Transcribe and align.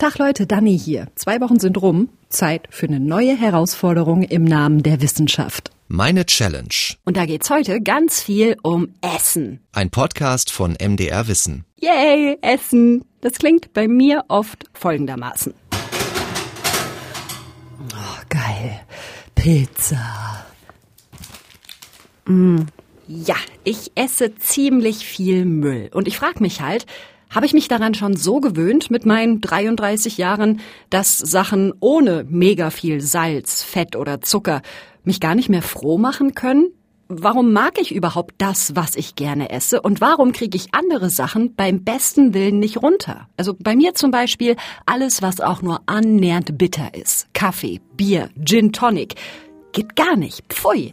Tag 0.00 0.16
Leute, 0.18 0.46
Dani 0.46 0.78
hier. 0.78 1.08
Zwei 1.16 1.40
Wochen 1.40 1.58
sind 1.58 1.82
rum. 1.82 2.08
Zeit 2.28 2.68
für 2.70 2.86
eine 2.86 3.00
neue 3.00 3.36
Herausforderung 3.36 4.22
im 4.22 4.44
Namen 4.44 4.84
der 4.84 5.02
Wissenschaft. 5.02 5.72
Meine 5.88 6.24
Challenge. 6.24 6.68
Und 7.04 7.16
da 7.16 7.26
geht's 7.26 7.50
heute 7.50 7.80
ganz 7.80 8.22
viel 8.22 8.56
um 8.62 8.94
Essen. 9.00 9.58
Ein 9.72 9.90
Podcast 9.90 10.52
von 10.52 10.76
MDR 10.80 11.26
Wissen. 11.26 11.64
Yay, 11.80 12.38
Essen. 12.42 13.06
Das 13.22 13.40
klingt 13.40 13.72
bei 13.72 13.88
mir 13.88 14.24
oft 14.28 14.66
folgendermaßen. 14.72 15.52
Oh, 17.92 18.22
geil. 18.28 18.80
Pizza. 19.34 20.46
Mm. 22.24 22.60
Ja, 23.08 23.36
ich 23.64 23.90
esse 23.96 24.36
ziemlich 24.36 25.04
viel 25.04 25.44
Müll. 25.44 25.90
Und 25.92 26.06
ich 26.06 26.16
frage 26.18 26.40
mich 26.40 26.60
halt, 26.60 26.86
habe 27.30 27.46
ich 27.46 27.52
mich 27.52 27.68
daran 27.68 27.94
schon 27.94 28.16
so 28.16 28.40
gewöhnt 28.40 28.90
mit 28.90 29.06
meinen 29.06 29.40
33 29.40 30.18
Jahren, 30.18 30.60
dass 30.90 31.18
Sachen 31.18 31.72
ohne 31.80 32.24
mega 32.28 32.70
viel 32.70 33.00
Salz, 33.00 33.62
Fett 33.62 33.96
oder 33.96 34.20
Zucker 34.20 34.62
mich 35.04 35.20
gar 35.20 35.34
nicht 35.34 35.48
mehr 35.48 35.62
froh 35.62 35.98
machen 35.98 36.34
können? 36.34 36.68
Warum 37.10 37.54
mag 37.54 37.80
ich 37.80 37.94
überhaupt 37.94 38.34
das, 38.36 38.76
was 38.76 38.94
ich 38.94 39.14
gerne 39.14 39.48
esse? 39.48 39.80
Und 39.80 40.02
warum 40.02 40.32
kriege 40.32 40.56
ich 40.56 40.74
andere 40.74 41.08
Sachen 41.08 41.54
beim 41.54 41.82
besten 41.82 42.34
Willen 42.34 42.58
nicht 42.58 42.82
runter? 42.82 43.28
Also 43.38 43.56
bei 43.58 43.74
mir 43.74 43.94
zum 43.94 44.10
Beispiel 44.10 44.56
alles, 44.84 45.22
was 45.22 45.40
auch 45.40 45.62
nur 45.62 45.80
annähernd 45.86 46.58
bitter 46.58 46.94
ist. 46.94 47.28
Kaffee, 47.32 47.80
Bier, 47.96 48.28
Gin 48.44 48.72
Tonic. 48.72 49.14
Geht 49.72 49.96
gar 49.96 50.16
nicht. 50.16 50.44
Pfui 50.52 50.92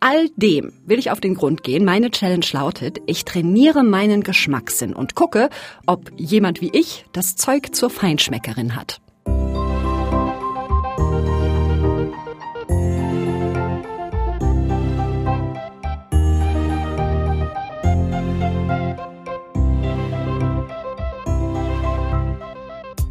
all 0.00 0.28
dem 0.36 0.72
will 0.86 0.98
ich 0.98 1.10
auf 1.10 1.20
den 1.20 1.34
Grund 1.34 1.62
gehen. 1.62 1.84
Meine 1.84 2.10
Challenge 2.10 2.46
lautet, 2.52 2.98
ich 3.06 3.24
trainiere 3.24 3.84
meinen 3.84 4.22
Geschmackssinn 4.22 4.92
und 4.94 5.14
gucke, 5.14 5.48
ob 5.86 6.10
jemand 6.16 6.60
wie 6.60 6.70
ich 6.72 7.04
das 7.12 7.36
Zeug 7.36 7.74
zur 7.74 7.90
Feinschmeckerin 7.90 8.76
hat. 8.76 9.00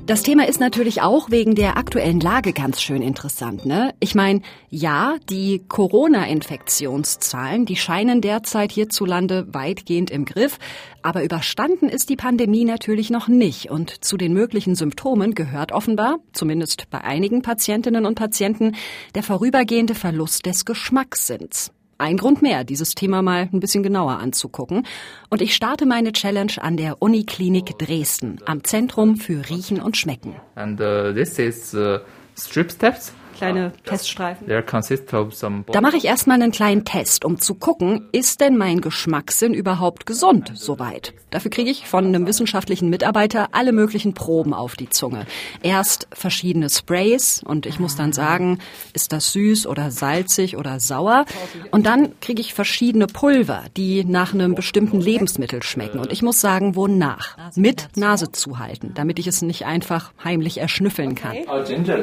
Das 0.06 0.22
Thema 0.22 0.46
ist 0.46 0.60
natürlich 0.60 1.02
auch 1.02 1.32
wegen 1.32 1.56
der 1.56 1.78
aktuellen 1.78 2.20
Lage 2.20 2.52
ganz 2.52 2.82
schön 2.82 3.02
interessant. 3.02 3.66
Ne? 3.66 3.94
Ich 4.02 4.16
meine, 4.16 4.42
ja, 4.70 5.16
die 5.30 5.64
Corona-Infektionszahlen, 5.70 7.66
die 7.66 7.78
scheinen 7.78 8.20
derzeit 8.20 8.74
hierzulande 8.74 9.48
weitgehend 9.54 10.12
im 10.12 10.26
Griff, 10.26 10.60
aber 11.04 11.24
überstanden 11.24 11.88
ist 11.88 12.10
die 12.10 12.18
Pandemie 12.18 12.66
natürlich 12.66 13.12
noch 13.12 13.30
nicht. 13.30 13.72
Und 13.72 14.04
zu 14.04 14.18
den 14.18 14.34
möglichen 14.34 14.76
Symptomen 14.76 15.36
gehört 15.36 15.72
offenbar, 15.72 16.18
zumindest 16.34 16.90
bei 16.90 17.00
einigen 17.00 17.42
Patientinnen 17.42 18.06
und 18.06 18.16
Patienten, 18.16 18.76
der 19.16 19.24
vorübergehende 19.24 19.96
Verlust 19.96 20.46
des 20.46 20.66
Geschmackssinns 20.66 21.72
ein 21.98 22.18
Grund 22.18 22.42
mehr, 22.42 22.64
dieses 22.64 22.96
Thema 22.96 23.22
mal 23.22 23.50
ein 23.52 23.60
bisschen 23.60 23.84
genauer 23.84 24.20
anzugucken. 24.20 24.86
Und 25.30 25.42
ich 25.42 25.56
starte 25.56 25.86
meine 25.86 26.12
Challenge 26.12 26.54
an 26.62 26.78
der 26.78 27.02
Uniklinik 27.02 27.78
Dresden 27.78 28.40
am 28.46 28.64
Zentrum 28.64 29.18
für 29.18 29.50
Riechen 29.50 29.82
und 29.82 29.98
Schmecken. 29.98 30.36
And 30.56 30.80
uh, 30.80 31.14
this 31.14 31.40
is 31.40 31.74
uh, 31.74 32.00
strip 32.36 32.72
steps 32.72 33.14
kleine 33.34 33.74
Teststreifen. 33.86 34.48
Da 34.48 35.82
mache 35.82 35.98
ich 35.98 36.06
erstmal 36.06 36.42
einen 36.42 36.52
kleinen 36.52 36.86
Test, 36.86 37.26
um 37.26 37.40
zu 37.40 37.56
gucken, 37.56 38.08
ist 38.12 38.42
denn 38.42 38.58
mein 38.58 38.82
Geschmackssinn 38.82 39.54
überhaupt 39.54 40.06
gesund 40.06 40.52
soweit? 40.56 41.14
Dafür 41.32 41.50
kriege 41.52 41.70
ich 41.72 41.88
von 41.88 42.06
einem 42.06 42.28
wissenschaftlichen 42.28 42.90
Mitarbeiter 42.90 43.50
alle 43.54 43.72
möglichen 43.72 44.14
Proben 44.14 44.54
auf 44.54 44.76
die 44.76 44.90
Zunge. 44.90 45.26
Erst 45.64 46.08
verschiedene 46.14 46.70
Sprays 46.70 47.42
und 47.44 47.66
ich 47.66 47.80
muss 47.80 47.96
dann 47.96 48.14
sagen, 48.14 48.60
ist 48.94 49.12
das 49.14 49.32
süß 49.34 49.66
oder 49.68 49.90
salzig 49.90 50.58
oder 50.58 50.80
sauer? 50.80 51.26
Und 51.72 51.86
dann 51.88 52.20
kriege 52.20 52.40
ich 52.42 52.54
verschiedene 52.54 53.08
Pulver, 53.08 53.64
die 53.76 54.06
nach 54.06 54.34
einem 54.34 54.54
bestimmten 54.56 55.02
Lebensmittel 55.02 55.64
schmecken. 55.64 56.00
Und 56.00 56.12
ich 56.12 56.22
muss 56.22 56.40
sagen, 56.40 56.76
wonach? 56.76 57.36
Mit 57.56 57.90
Nase 57.96 58.32
zuhalten, 58.32 58.92
damit 58.94 59.18
ich 59.20 59.26
es 59.28 59.42
nicht 59.42 59.66
einfach 59.66 60.12
heimlich 60.24 60.60
erschnüffeln 60.60 61.16
kann. 61.16 61.36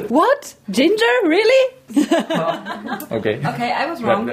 What? 0.09 0.55
Ginger? 0.67 1.20
Really? 1.23 1.97
okay. 3.09 3.39
Okay, 3.45 3.71
I 3.71 3.89
was 3.89 4.01
wrong. 4.01 4.29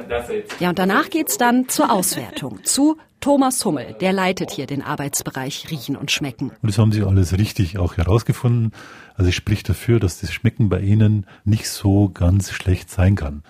Ja, 0.61 0.71
und 0.71 0.79
danach 0.79 1.11
geht's 1.11 1.39
dann 1.39 1.69
zur 1.69 1.93
Auswertung, 1.93 2.65
zu 2.65 2.97
Thomas 3.21 3.65
Hummel, 3.65 3.97
der 4.01 4.13
leitet 4.13 4.53
hier 4.53 4.67
den 4.67 4.81
Arbeitsbereich 4.81 5.71
Riechen 5.71 5.97
und 5.97 6.11
Schmecken. 6.13 6.51
Und 6.51 6.71
das 6.71 6.79
haben 6.79 6.93
Sie 6.93 7.03
alles 7.03 7.37
richtig 7.37 7.79
auch 7.79 7.97
herausgefunden. 7.97 8.73
Also 9.17 9.29
ich 9.31 9.35
sprich 9.35 9.65
dafür, 9.65 9.99
dass 9.99 10.21
das 10.21 10.33
Schmecken 10.33 10.69
bei 10.69 10.81
Ihnen 10.81 11.27
nicht 11.45 11.69
so 11.69 12.09
ganz 12.09 12.53
schlecht 12.53 12.91
sein 12.91 13.17
kann. 13.17 13.43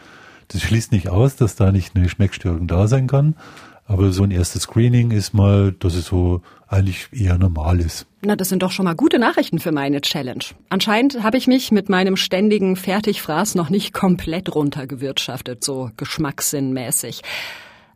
Das 0.49 0.63
schließt 0.63 0.93
nicht 0.93 1.11
aus, 1.11 1.37
dass 1.37 1.55
da 1.55 1.71
nicht 1.71 1.95
eine 1.95 2.09
Schmeckstörung 2.09 2.67
da 2.67 2.89
sein 2.89 3.07
kann. 3.07 3.37
Aber 3.85 4.11
so 4.13 4.23
ein 4.23 4.31
erstes 4.31 4.63
Screening 4.63 5.11
ist 5.11 5.35
mal, 5.35 5.73
dass 5.73 5.95
es 5.95 6.07
so 6.07 6.41
eigentlich 6.69 7.09
eher 7.13 7.39
normal 7.39 7.81
ist. 7.81 8.07
Na, 8.23 8.37
das 8.37 8.49
sind 8.49 8.63
doch 8.63 8.73
schon 8.73 8.85
mal 8.85 8.95
gute 8.95 9.19
Nachrichten 9.19 9.59
für 9.59 9.73
meine 9.73 10.01
Challenge. 10.01 10.45
Anscheinend 10.69 11.23
habe 11.23 11.37
ich 11.37 11.47
mich 11.47 11.73
mit 11.73 11.89
meinem 11.89 12.17
ständigen 12.17 12.77
Fertigfraß 12.77 13.55
noch 13.55 13.71
nicht 13.71 13.93
komplett 13.93 14.55
runtergewirtschaftet, 14.55 15.65
so 15.65 15.91
geschmackssinnmäßig. 15.97 17.23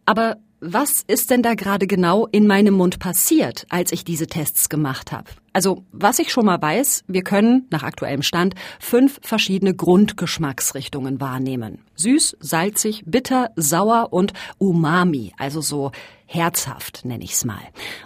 Aber 0.06 0.36
was 0.64 1.02
ist 1.08 1.30
denn 1.30 1.42
da 1.42 1.54
gerade 1.54 1.88
genau 1.88 2.28
in 2.28 2.46
meinem 2.46 2.74
Mund 2.74 3.00
passiert, 3.00 3.66
als 3.68 3.90
ich 3.90 4.04
diese 4.04 4.28
Tests 4.28 4.68
gemacht 4.68 5.10
habe? 5.10 5.28
Also, 5.52 5.84
was 5.90 6.20
ich 6.20 6.30
schon 6.30 6.46
mal 6.46 6.62
weiß, 6.62 7.02
wir 7.08 7.22
können 7.22 7.66
nach 7.70 7.82
aktuellem 7.82 8.22
Stand 8.22 8.54
fünf 8.78 9.18
verschiedene 9.22 9.74
Grundgeschmacksrichtungen 9.74 11.20
wahrnehmen. 11.20 11.80
Süß, 11.96 12.36
salzig, 12.38 13.02
bitter, 13.04 13.50
sauer 13.56 14.12
und 14.12 14.34
umami, 14.58 15.32
also 15.36 15.60
so 15.60 15.90
herzhaft 16.32 17.04
nenne 17.04 17.24
ich's 17.24 17.44
mal. 17.44 17.60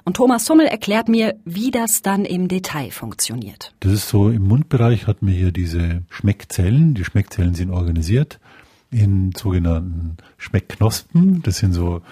Und 0.05 0.17
Thomas 0.17 0.49
Hummel 0.49 0.67
erklärt 0.67 1.09
mir, 1.09 1.37
wie 1.45 1.71
das 1.71 2.03
dann 2.03 2.25
im 2.25 2.49
Detail 2.49 2.91
funktioniert. 2.91 3.75
Das 3.81 3.93
ist 3.93 4.09
so, 4.09 4.29
im 4.29 4.47
Mundbereich 4.47 5.07
hat 5.07 5.23
man 5.23 5.33
hier 5.33 5.53
diese 5.53 6.03
Schmeckzellen. 6.11 6.95
Die 6.95 7.05
Schmeckzellen 7.05 7.55
sind 7.55 7.71
organisiert 7.71 8.39
in 8.91 9.33
sogenannten 9.37 10.17
Schmeckknospen. 10.39 11.43
Das 11.43 11.59
sind 11.59 11.73
so 11.73 12.03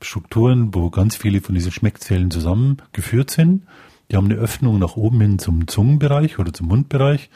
Strukturen, 0.00 0.74
wo 0.74 0.90
ganz 0.90 1.16
viele 1.16 1.40
von 1.40 1.54
diesen 1.54 1.72
Schmeckzellen 1.72 2.30
zusammengeführt 2.30 3.30
sind. 3.30 3.62
Die 4.10 4.16
haben 4.16 4.26
eine 4.26 4.34
Öffnung 4.34 4.78
nach 4.78 4.96
oben 4.96 5.20
hin 5.20 5.38
zum 5.38 5.66
Zungenbereich 5.66 6.38
oder 6.38 6.52
zum 6.52 6.68
Mundbereich. 6.68 7.30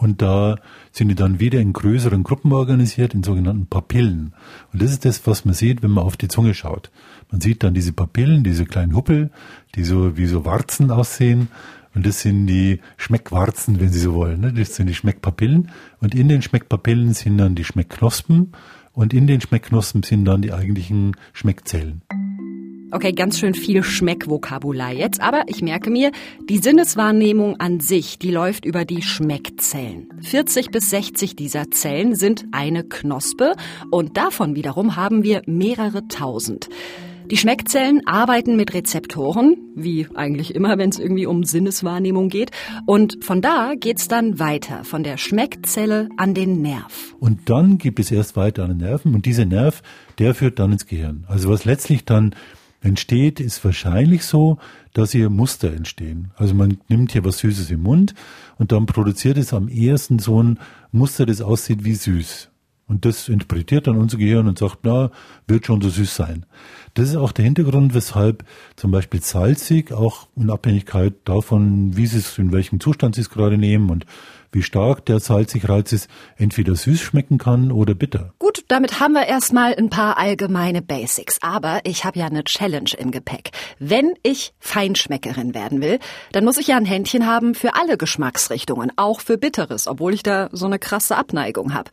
Und 0.00 0.22
da 0.22 0.56
sind 0.92 1.08
die 1.08 1.14
dann 1.14 1.40
wieder 1.40 1.60
in 1.60 1.74
größeren 1.74 2.22
Gruppen 2.22 2.52
organisiert, 2.54 3.12
in 3.12 3.22
sogenannten 3.22 3.66
Papillen. 3.66 4.32
Und 4.72 4.80
das 4.80 4.92
ist 4.92 5.04
das, 5.04 5.26
was 5.26 5.44
man 5.44 5.52
sieht, 5.52 5.82
wenn 5.82 5.90
man 5.90 6.04
auf 6.04 6.16
die 6.16 6.28
Zunge 6.28 6.54
schaut. 6.54 6.90
Man 7.30 7.42
sieht 7.42 7.62
dann 7.62 7.74
diese 7.74 7.92
Papillen, 7.92 8.42
diese 8.42 8.64
kleinen 8.64 8.96
Huppel, 8.96 9.30
die 9.74 9.84
so 9.84 10.16
wie 10.16 10.24
so 10.24 10.46
Warzen 10.46 10.90
aussehen. 10.90 11.48
Und 11.94 12.06
das 12.06 12.22
sind 12.22 12.46
die 12.46 12.80
Schmeckwarzen, 12.96 13.78
wenn 13.78 13.90
Sie 13.90 13.98
so 13.98 14.14
wollen. 14.14 14.40
Ne? 14.40 14.54
Das 14.54 14.74
sind 14.74 14.86
die 14.86 14.94
Schmeckpapillen. 14.94 15.70
Und 16.00 16.14
in 16.14 16.28
den 16.28 16.40
Schmeckpapillen 16.40 17.12
sind 17.12 17.36
dann 17.36 17.54
die 17.54 17.64
Schmeckknospen. 17.64 18.52
Und 18.94 19.12
in 19.12 19.26
den 19.26 19.42
Schmeckknospen 19.42 20.02
sind 20.02 20.24
dann 20.24 20.40
die 20.40 20.54
eigentlichen 20.54 21.14
Schmeckzellen. 21.34 22.00
Okay, 22.92 23.12
ganz 23.12 23.38
schön 23.38 23.54
viel 23.54 23.84
Schmeckvokabular 23.84 24.92
jetzt, 24.92 25.20
aber 25.20 25.44
ich 25.46 25.62
merke 25.62 25.90
mir, 25.90 26.10
die 26.48 26.58
Sinneswahrnehmung 26.58 27.60
an 27.60 27.78
sich, 27.78 28.18
die 28.18 28.32
läuft 28.32 28.64
über 28.64 28.84
die 28.84 29.02
Schmeckzellen. 29.02 30.08
40 30.22 30.72
bis 30.72 30.90
60 30.90 31.36
dieser 31.36 31.70
Zellen 31.70 32.16
sind 32.16 32.46
eine 32.50 32.82
Knospe 32.82 33.54
und 33.92 34.16
davon 34.16 34.56
wiederum 34.56 34.96
haben 34.96 35.22
wir 35.22 35.42
mehrere 35.46 36.08
tausend. 36.08 36.68
Die 37.30 37.36
Schmeckzellen 37.36 38.04
arbeiten 38.08 38.56
mit 38.56 38.74
Rezeptoren, 38.74 39.56
wie 39.76 40.08
eigentlich 40.16 40.52
immer, 40.56 40.76
wenn 40.78 40.90
es 40.90 40.98
irgendwie 40.98 41.26
um 41.26 41.44
Sinneswahrnehmung 41.44 42.28
geht. 42.28 42.50
Und 42.86 43.24
von 43.24 43.40
da 43.40 43.74
geht's 43.78 44.08
dann 44.08 44.40
weiter, 44.40 44.82
von 44.82 45.04
der 45.04 45.16
Schmeckzelle 45.16 46.08
an 46.16 46.34
den 46.34 46.60
Nerv. 46.60 47.14
Und 47.20 47.48
dann 47.48 47.78
gibt 47.78 48.00
es 48.00 48.10
erst 48.10 48.34
weiter 48.34 48.64
an 48.64 48.70
den 48.70 48.78
Nerven 48.78 49.14
und 49.14 49.26
dieser 49.26 49.44
Nerv, 49.44 49.80
der 50.18 50.34
führt 50.34 50.58
dann 50.58 50.72
ins 50.72 50.86
Gehirn. 50.86 51.24
Also 51.28 51.50
was 51.50 51.64
letztlich 51.64 52.04
dann 52.04 52.34
entsteht, 52.80 53.40
ist 53.40 53.64
wahrscheinlich 53.64 54.24
so, 54.24 54.58
dass 54.92 55.12
hier 55.12 55.30
Muster 55.30 55.72
entstehen. 55.72 56.32
Also 56.36 56.54
man 56.54 56.78
nimmt 56.88 57.12
hier 57.12 57.24
was 57.24 57.38
Süßes 57.38 57.70
im 57.70 57.82
Mund 57.82 58.14
und 58.58 58.72
dann 58.72 58.86
produziert 58.86 59.36
es 59.38 59.52
am 59.52 59.68
ehesten 59.68 60.18
so 60.18 60.42
ein 60.42 60.58
Muster, 60.90 61.26
das 61.26 61.40
aussieht 61.40 61.84
wie 61.84 61.94
süß. 61.94 62.50
Und 62.90 63.04
das 63.04 63.28
interpretiert 63.28 63.86
dann 63.86 63.98
unser 63.98 64.18
Gehirn 64.18 64.48
und 64.48 64.58
sagt, 64.58 64.78
na, 64.82 65.12
wird 65.46 65.64
schon 65.64 65.80
so 65.80 65.88
süß 65.88 66.16
sein. 66.16 66.44
Das 66.94 67.08
ist 67.08 67.14
auch 67.14 67.30
der 67.30 67.44
Hintergrund, 67.44 67.94
weshalb 67.94 68.44
zum 68.74 68.90
Beispiel 68.90 69.22
salzig 69.22 69.92
auch 69.92 70.26
in 70.34 70.50
Abhängigkeit 70.50 71.14
davon, 71.24 71.96
wie 71.96 72.06
Sie 72.06 72.18
es, 72.18 72.36
in 72.36 72.50
welchem 72.50 72.80
Zustand 72.80 73.14
Sie 73.14 73.20
es 73.20 73.30
gerade 73.30 73.58
nehmen 73.58 73.90
und 73.90 74.06
wie 74.52 74.62
stark 74.62 75.06
der 75.06 75.20
Salzigreiz 75.20 75.92
ist, 75.92 76.08
entweder 76.36 76.74
süß 76.74 77.00
schmecken 77.00 77.38
kann 77.38 77.72
oder 77.72 77.94
bitter. 77.94 78.34
Gut, 78.38 78.64
damit 78.68 79.00
haben 79.00 79.14
wir 79.14 79.26
erstmal 79.26 79.74
ein 79.74 79.90
paar 79.90 80.18
allgemeine 80.18 80.82
Basics. 80.82 81.38
Aber 81.42 81.80
ich 81.84 82.04
habe 82.04 82.18
ja 82.18 82.26
eine 82.26 82.44
Challenge 82.44 82.90
im 82.98 83.10
Gepäck. 83.10 83.50
Wenn 83.78 84.14
ich 84.22 84.52
Feinschmeckerin 84.58 85.54
werden 85.54 85.80
will, 85.80 85.98
dann 86.32 86.44
muss 86.44 86.58
ich 86.58 86.68
ja 86.68 86.76
ein 86.76 86.84
Händchen 86.84 87.26
haben 87.26 87.54
für 87.54 87.74
alle 87.74 87.96
Geschmacksrichtungen, 87.96 88.92
auch 88.96 89.20
für 89.20 89.38
Bitteres, 89.38 89.86
obwohl 89.86 90.14
ich 90.14 90.22
da 90.22 90.48
so 90.52 90.66
eine 90.66 90.78
krasse 90.78 91.16
Abneigung 91.16 91.74
habe. 91.74 91.90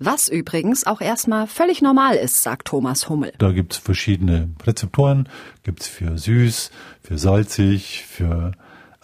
Was 0.00 0.28
übrigens 0.28 0.86
auch 0.86 1.00
erstmal 1.00 1.48
völlig 1.48 1.82
normal 1.82 2.14
ist, 2.14 2.42
sagt 2.42 2.68
Thomas 2.68 3.08
Hummel. 3.08 3.32
Da 3.38 3.50
gibt's 3.50 3.76
verschiedene 3.76 4.50
Rezeptoren, 4.64 5.28
gibt's 5.64 5.88
für 5.88 6.16
süß, 6.16 6.70
für 7.02 7.18
salzig, 7.18 8.04
für 8.08 8.52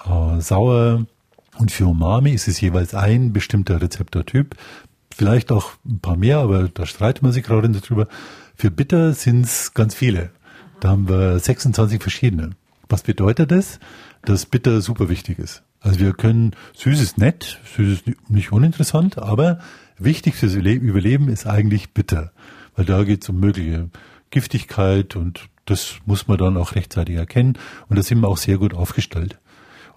äh, 0.06 0.40
sauer, 0.40 1.06
und 1.58 1.70
für 1.70 1.86
Umami 1.86 2.32
ist 2.32 2.48
es 2.48 2.60
jeweils 2.60 2.94
ein 2.94 3.32
bestimmter 3.32 3.80
Rezeptortyp. 3.80 4.56
Vielleicht 5.10 5.52
auch 5.52 5.72
ein 5.86 6.00
paar 6.00 6.16
mehr, 6.16 6.38
aber 6.38 6.68
da 6.68 6.86
streitet 6.86 7.22
man 7.22 7.32
sich 7.32 7.44
gerade 7.44 7.68
nicht 7.68 7.88
drüber. 7.88 8.08
Für 8.56 8.70
bitter 8.70 9.14
sind 9.14 9.44
es 9.44 9.74
ganz 9.74 9.94
viele. 9.94 10.30
Da 10.80 10.90
haben 10.90 11.08
wir 11.08 11.38
26 11.38 12.02
verschiedene. 12.02 12.50
Was 12.88 13.02
bedeutet 13.02 13.50
das? 13.50 13.78
Dass 14.22 14.46
bitter 14.46 14.80
super 14.80 15.08
wichtig 15.08 15.38
ist. 15.38 15.62
Also 15.80 16.00
wir 16.00 16.14
können, 16.14 16.52
süß 16.74 17.00
ist 17.00 17.18
nett, 17.18 17.60
süß 17.76 17.92
ist 17.92 18.30
nicht 18.30 18.52
uninteressant, 18.52 19.18
aber 19.18 19.60
wichtig 19.98 20.34
fürs 20.34 20.54
Überleben 20.54 21.28
ist 21.28 21.46
eigentlich 21.46 21.92
bitter. 21.92 22.32
Weil 22.74 22.86
da 22.86 23.04
geht 23.04 23.22
es 23.22 23.28
um 23.28 23.38
mögliche 23.38 23.90
Giftigkeit 24.30 25.14
und 25.14 25.48
das 25.66 25.96
muss 26.06 26.26
man 26.26 26.38
dann 26.38 26.56
auch 26.56 26.74
rechtzeitig 26.74 27.16
erkennen. 27.16 27.56
Und 27.88 27.96
da 27.96 28.02
sind 28.02 28.20
wir 28.20 28.28
auch 28.28 28.38
sehr 28.38 28.58
gut 28.58 28.74
aufgestellt. 28.74 29.38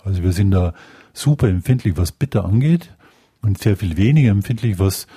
Also 0.03 0.23
wir 0.23 0.31
sind 0.31 0.51
da 0.51 0.73
super 1.17 1.47
empfindlich, 1.47 1.97
was 1.97 2.11
bitter 2.11 2.45
angeht 2.45 2.95
und 3.41 3.57
sehr 3.57 3.75
viel 3.75 3.97
weniger 3.97 4.31
empfindlich, 4.31 4.79
was 4.79 5.07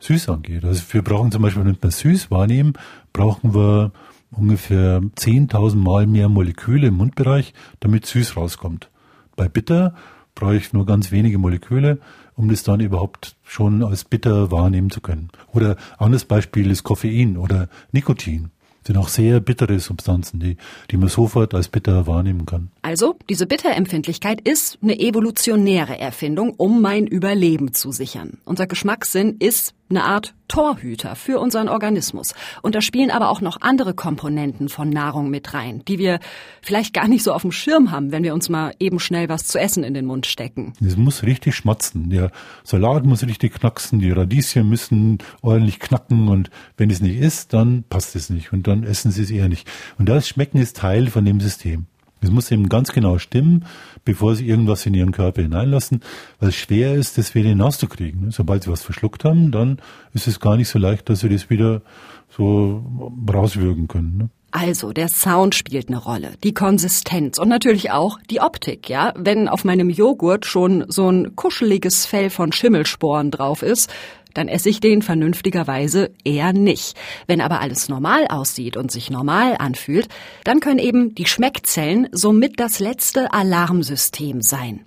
süß 0.00 0.28
angeht. 0.30 0.64
Also 0.64 0.82
wir 0.92 1.02
brauchen 1.02 1.30
zum 1.30 1.42
Beispiel, 1.42 1.64
wenn 1.64 1.76
wir 1.80 1.90
süß 1.90 2.30
wahrnehmen, 2.30 2.72
brauchen 3.12 3.54
wir 3.54 3.92
ungefähr 4.30 5.00
10.000 5.00 5.76
Mal 5.76 6.06
mehr 6.06 6.28
Moleküle 6.28 6.88
im 6.88 6.94
Mundbereich, 6.94 7.52
damit 7.80 8.06
süß 8.06 8.36
rauskommt. 8.36 8.88
Bei 9.36 9.48
bitter 9.48 9.94
brauche 10.34 10.56
ich 10.56 10.72
nur 10.72 10.86
ganz 10.86 11.12
wenige 11.12 11.38
Moleküle, 11.38 11.98
um 12.36 12.48
das 12.48 12.62
dann 12.62 12.80
überhaupt 12.80 13.36
schon 13.44 13.82
als 13.84 14.04
bitter 14.04 14.50
wahrnehmen 14.50 14.90
zu 14.90 15.02
können. 15.02 15.28
Oder 15.52 15.76
anderes 15.98 16.24
Beispiel 16.24 16.70
ist 16.70 16.84
Koffein 16.84 17.36
oder 17.36 17.68
Nikotin 17.92 18.50
sind 18.86 18.96
auch 18.96 19.08
sehr 19.08 19.40
bittere 19.40 19.78
Substanzen, 19.78 20.40
die, 20.40 20.56
die 20.90 20.96
man 20.96 21.08
sofort 21.08 21.54
als 21.54 21.68
bitter 21.68 22.06
wahrnehmen 22.06 22.46
kann. 22.46 22.70
Also, 22.82 23.16
diese 23.28 23.46
Bitterempfindlichkeit 23.46 24.40
ist 24.40 24.78
eine 24.82 24.98
evolutionäre 24.98 25.98
Erfindung, 25.98 26.54
um 26.56 26.80
mein 26.80 27.06
Überleben 27.06 27.74
zu 27.74 27.92
sichern. 27.92 28.38
Unser 28.44 28.66
Geschmackssinn 28.66 29.36
ist 29.38 29.74
eine 29.90 30.04
Art 30.04 30.34
Torhüter 30.48 31.14
für 31.16 31.38
unseren 31.38 31.68
Organismus. 31.68 32.34
Und 32.62 32.74
da 32.74 32.80
spielen 32.80 33.10
aber 33.10 33.28
auch 33.28 33.40
noch 33.40 33.60
andere 33.60 33.94
Komponenten 33.94 34.68
von 34.68 34.88
Nahrung 34.88 35.30
mit 35.30 35.54
rein, 35.54 35.82
die 35.86 35.98
wir 35.98 36.18
vielleicht 36.62 36.94
gar 36.94 37.08
nicht 37.08 37.22
so 37.22 37.32
auf 37.32 37.42
dem 37.42 37.52
Schirm 37.52 37.90
haben, 37.90 38.10
wenn 38.10 38.24
wir 38.24 38.34
uns 38.34 38.48
mal 38.48 38.72
eben 38.80 38.98
schnell 38.98 39.28
was 39.28 39.46
zu 39.46 39.58
essen 39.58 39.84
in 39.84 39.94
den 39.94 40.06
Mund 40.06 40.26
stecken. 40.26 40.72
Es 40.84 40.96
muss 40.96 41.22
richtig 41.22 41.54
schmatzen. 41.54 42.10
Der 42.10 42.30
Salat 42.64 43.04
muss 43.04 43.24
richtig 43.24 43.54
knacksen, 43.54 44.00
die 44.00 44.10
Radieschen 44.10 44.68
müssen 44.68 45.18
ordentlich 45.42 45.78
knacken 45.78 46.28
und 46.28 46.50
wenn 46.76 46.90
es 46.90 47.00
nicht 47.00 47.18
ist, 47.18 47.52
dann 47.52 47.84
passt 47.88 48.16
es 48.16 48.30
nicht 48.30 48.52
und 48.52 48.66
dann 48.66 48.84
essen 48.84 49.10
sie 49.10 49.22
es 49.22 49.30
eher 49.30 49.48
nicht. 49.48 49.70
Und 49.98 50.08
das 50.08 50.28
Schmecken 50.28 50.58
ist 50.58 50.76
Teil 50.76 51.08
von 51.08 51.24
dem 51.24 51.40
System. 51.40 51.86
Es 52.20 52.30
muss 52.30 52.50
eben 52.50 52.68
ganz 52.68 52.92
genau 52.92 53.18
stimmen, 53.18 53.64
bevor 54.04 54.34
sie 54.34 54.46
irgendwas 54.46 54.84
in 54.86 54.94
ihren 54.94 55.12
Körper 55.12 55.42
hineinlassen, 55.42 56.02
weil 56.38 56.50
es 56.50 56.56
schwer 56.56 56.94
ist, 56.94 57.18
das 57.18 57.34
wieder 57.34 57.48
hinauszukriegen. 57.48 58.30
Sobald 58.30 58.64
sie 58.64 58.70
was 58.70 58.82
verschluckt 58.82 59.24
haben, 59.24 59.50
dann 59.50 59.78
ist 60.12 60.26
es 60.26 60.40
gar 60.40 60.56
nicht 60.56 60.68
so 60.68 60.78
leicht, 60.78 61.08
dass 61.08 61.20
sie 61.20 61.28
das 61.28 61.50
wieder 61.50 61.82
so 62.28 62.84
rauswürgen 63.32 63.88
können. 63.88 64.16
Ne? 64.18 64.28
Also, 64.52 64.92
der 64.92 65.08
Sound 65.08 65.54
spielt 65.54 65.88
eine 65.88 65.98
Rolle, 65.98 66.32
die 66.42 66.52
Konsistenz 66.52 67.38
und 67.38 67.48
natürlich 67.48 67.92
auch 67.92 68.18
die 68.30 68.40
Optik, 68.40 68.88
ja. 68.88 69.12
Wenn 69.16 69.48
auf 69.48 69.64
meinem 69.64 69.90
Joghurt 69.90 70.44
schon 70.44 70.84
so 70.88 71.08
ein 71.08 71.36
kuscheliges 71.36 72.04
Fell 72.04 72.30
von 72.30 72.50
Schimmelsporen 72.50 73.30
drauf 73.30 73.62
ist, 73.62 73.92
dann 74.34 74.48
esse 74.48 74.68
ich 74.68 74.80
den 74.80 75.02
vernünftigerweise 75.02 76.10
eher 76.24 76.52
nicht. 76.52 76.96
Wenn 77.26 77.40
aber 77.40 77.60
alles 77.60 77.88
normal 77.88 78.26
aussieht 78.28 78.76
und 78.76 78.90
sich 78.90 79.10
normal 79.10 79.56
anfühlt, 79.58 80.08
dann 80.44 80.60
können 80.60 80.78
eben 80.78 81.14
die 81.14 81.26
Schmeckzellen 81.26 82.08
somit 82.12 82.60
das 82.60 82.78
letzte 82.78 83.32
Alarmsystem 83.32 84.42
sein. 84.42 84.80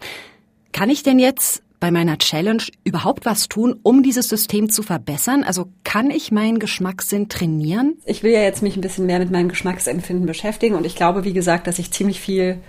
Kann 0.71 0.89
ich 0.89 1.03
denn 1.03 1.19
jetzt 1.19 1.63
bei 1.83 1.91
meiner 1.91 2.17
Challenge 2.17 2.63
überhaupt 2.85 3.25
was 3.25 3.49
tun, 3.49 3.77
um 3.83 4.03
dieses 4.03 4.29
System 4.29 4.69
zu 4.69 4.83
verbessern? 4.83 5.43
Also 5.43 5.67
kann 5.83 6.11
ich 6.11 6.31
meinen 6.31 6.59
Geschmackssinn 6.59 7.27
trainieren? 7.27 7.97
Ich 8.05 8.23
will 8.23 8.31
ja 8.31 8.41
jetzt 8.41 8.63
mich 8.63 8.77
ein 8.77 8.81
bisschen 8.81 9.05
mehr 9.05 9.19
mit 9.19 9.31
meinem 9.31 9.49
Geschmacksempfinden 9.49 10.25
beschäftigen 10.25 10.75
und 10.75 10.85
ich 10.85 10.95
glaube, 10.95 11.25
wie 11.25 11.33
gesagt, 11.33 11.67
dass 11.67 11.79
ich 11.79 11.91
ziemlich 11.91 12.21
viel 12.21 12.59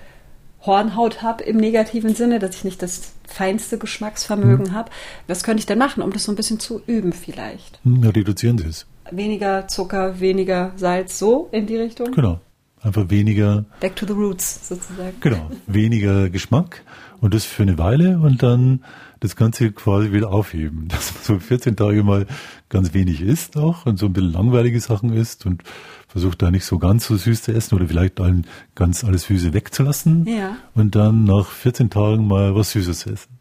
Hornhaut 0.67 1.23
habe 1.23 1.45
im 1.45 1.57
negativen 1.57 2.15
Sinne, 2.15 2.39
dass 2.39 2.57
ich 2.57 2.65
nicht 2.65 2.83
das 2.83 3.13
feinste 3.27 3.79
Geschmacksvermögen 3.79 4.69
mhm. 4.69 4.75
habe. 4.75 4.91
Was 5.27 5.43
könnte 5.43 5.61
ich 5.61 5.67
denn 5.67 5.79
machen, 5.79 6.03
um 6.03 6.13
das 6.13 6.25
so 6.25 6.33
ein 6.33 6.37
bisschen 6.37 6.61
zu 6.61 6.81
üben 6.87 7.13
vielleicht? 7.13 7.81
Hm, 7.85 8.03
ja, 8.03 8.11
reduzieren 8.11 8.59
Sie 8.59 8.67
es. 8.67 8.87
Weniger 9.11 9.69
Zucker, 9.69 10.21
weniger 10.21 10.73
Salz, 10.77 11.19
so 11.19 11.49
in 11.53 11.67
die 11.67 11.77
Richtung? 11.77 12.13
Genau. 12.13 12.41
Einfach 12.83 13.09
weniger. 13.09 13.65
Back 13.81 13.97
to 13.97 14.07
the 14.07 14.13
roots 14.13 14.69
sozusagen. 14.69 15.17
Genau. 15.21 15.51
Weniger 15.67 16.29
Geschmack 16.29 16.83
und 17.21 17.33
das 17.33 17.45
für 17.45 17.63
eine 17.63 17.79
Weile 17.79 18.19
und 18.19 18.43
dann 18.43 18.85
das 19.21 19.37
Ganze 19.37 19.73
quasi 19.73 20.13
wieder 20.13 20.31
aufheben. 20.31 20.89
Dass 20.89 21.15
man 21.15 21.23
so 21.23 21.39
14 21.39 21.77
Tage 21.77 22.03
mal 22.03 22.27
ganz 22.69 22.93
wenig 22.93 23.23
isst 23.23 23.57
auch 23.57 23.87
und 23.87 23.99
so 23.99 24.07
ein 24.07 24.13
bisschen 24.13 24.33
langweilige 24.33 24.81
Sachen 24.81 25.15
isst 25.15 25.47
und 25.47 25.63
versucht 26.15 26.43
da 26.43 26.53
nicht 26.53 26.65
so 26.65 26.79
ganz 26.79 27.07
so 27.07 27.17
süß 27.17 27.43
zu 27.43 27.53
essen 27.53 27.75
oder 27.75 27.89
vielleicht 27.89 28.21
dann 28.21 28.47
ganz 28.77 29.03
alles 29.03 29.25
Süße 29.25 29.53
wegzulassen 29.53 30.25
ja. 30.29 30.57
und 30.73 30.95
dann 30.95 31.25
nach 31.25 31.49
14 31.49 31.91
Tagen 31.91 32.29
mal 32.29 32.55
was 32.55 32.71
Süßes 32.71 33.01
zu 33.01 33.11
essen. 33.11 33.37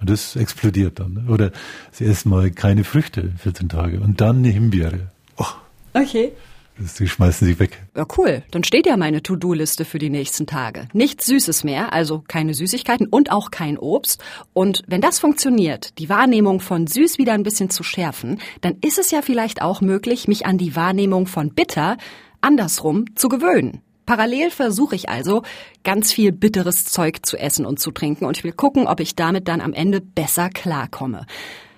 Und 0.00 0.08
das 0.08 0.34
explodiert 0.34 1.00
dann. 1.00 1.12
Ne? 1.12 1.24
Oder 1.28 1.52
sie 1.92 2.06
essen 2.06 2.30
mal 2.30 2.50
keine 2.50 2.82
Früchte 2.82 3.30
14 3.36 3.68
Tage 3.68 4.00
und 4.00 4.22
dann 4.22 4.38
eine 4.38 4.48
Himbeere. 4.48 5.10
Oh. 5.36 5.44
Okay. 5.92 6.32
Die 6.76 7.08
schmeißen 7.08 7.46
sie 7.46 7.58
weg. 7.58 7.82
Ja, 7.96 8.04
cool. 8.18 8.42
Dann 8.50 8.64
steht 8.64 8.86
ja 8.86 8.96
meine 8.96 9.22
To-Do-Liste 9.22 9.84
für 9.84 9.98
die 9.98 10.10
nächsten 10.10 10.46
Tage. 10.46 10.88
Nichts 10.92 11.26
Süßes 11.26 11.62
mehr, 11.62 11.92
also 11.92 12.24
keine 12.26 12.52
Süßigkeiten 12.52 13.06
und 13.06 13.30
auch 13.30 13.50
kein 13.50 13.78
Obst. 13.78 14.22
Und 14.52 14.82
wenn 14.88 15.00
das 15.00 15.20
funktioniert, 15.20 15.98
die 15.98 16.08
Wahrnehmung 16.08 16.60
von 16.60 16.86
süß 16.86 17.18
wieder 17.18 17.32
ein 17.32 17.44
bisschen 17.44 17.70
zu 17.70 17.82
schärfen, 17.82 18.40
dann 18.60 18.76
ist 18.80 18.98
es 18.98 19.10
ja 19.12 19.22
vielleicht 19.22 19.62
auch 19.62 19.80
möglich, 19.80 20.26
mich 20.26 20.46
an 20.46 20.58
die 20.58 20.74
Wahrnehmung 20.74 21.26
von 21.26 21.54
bitter 21.54 21.96
andersrum 22.40 23.04
zu 23.14 23.28
gewöhnen. 23.28 23.80
Parallel 24.06 24.50
versuche 24.50 24.96
ich 24.96 25.08
also, 25.08 25.42
ganz 25.82 26.12
viel 26.12 26.32
bitteres 26.32 26.84
Zeug 26.84 27.24
zu 27.24 27.38
essen 27.38 27.64
und 27.64 27.80
zu 27.80 27.90
trinken 27.90 28.26
und 28.26 28.36
ich 28.36 28.44
will 28.44 28.52
gucken, 28.52 28.86
ob 28.86 29.00
ich 29.00 29.16
damit 29.16 29.48
dann 29.48 29.62
am 29.62 29.72
Ende 29.72 30.00
besser 30.00 30.50
klarkomme. 30.50 31.26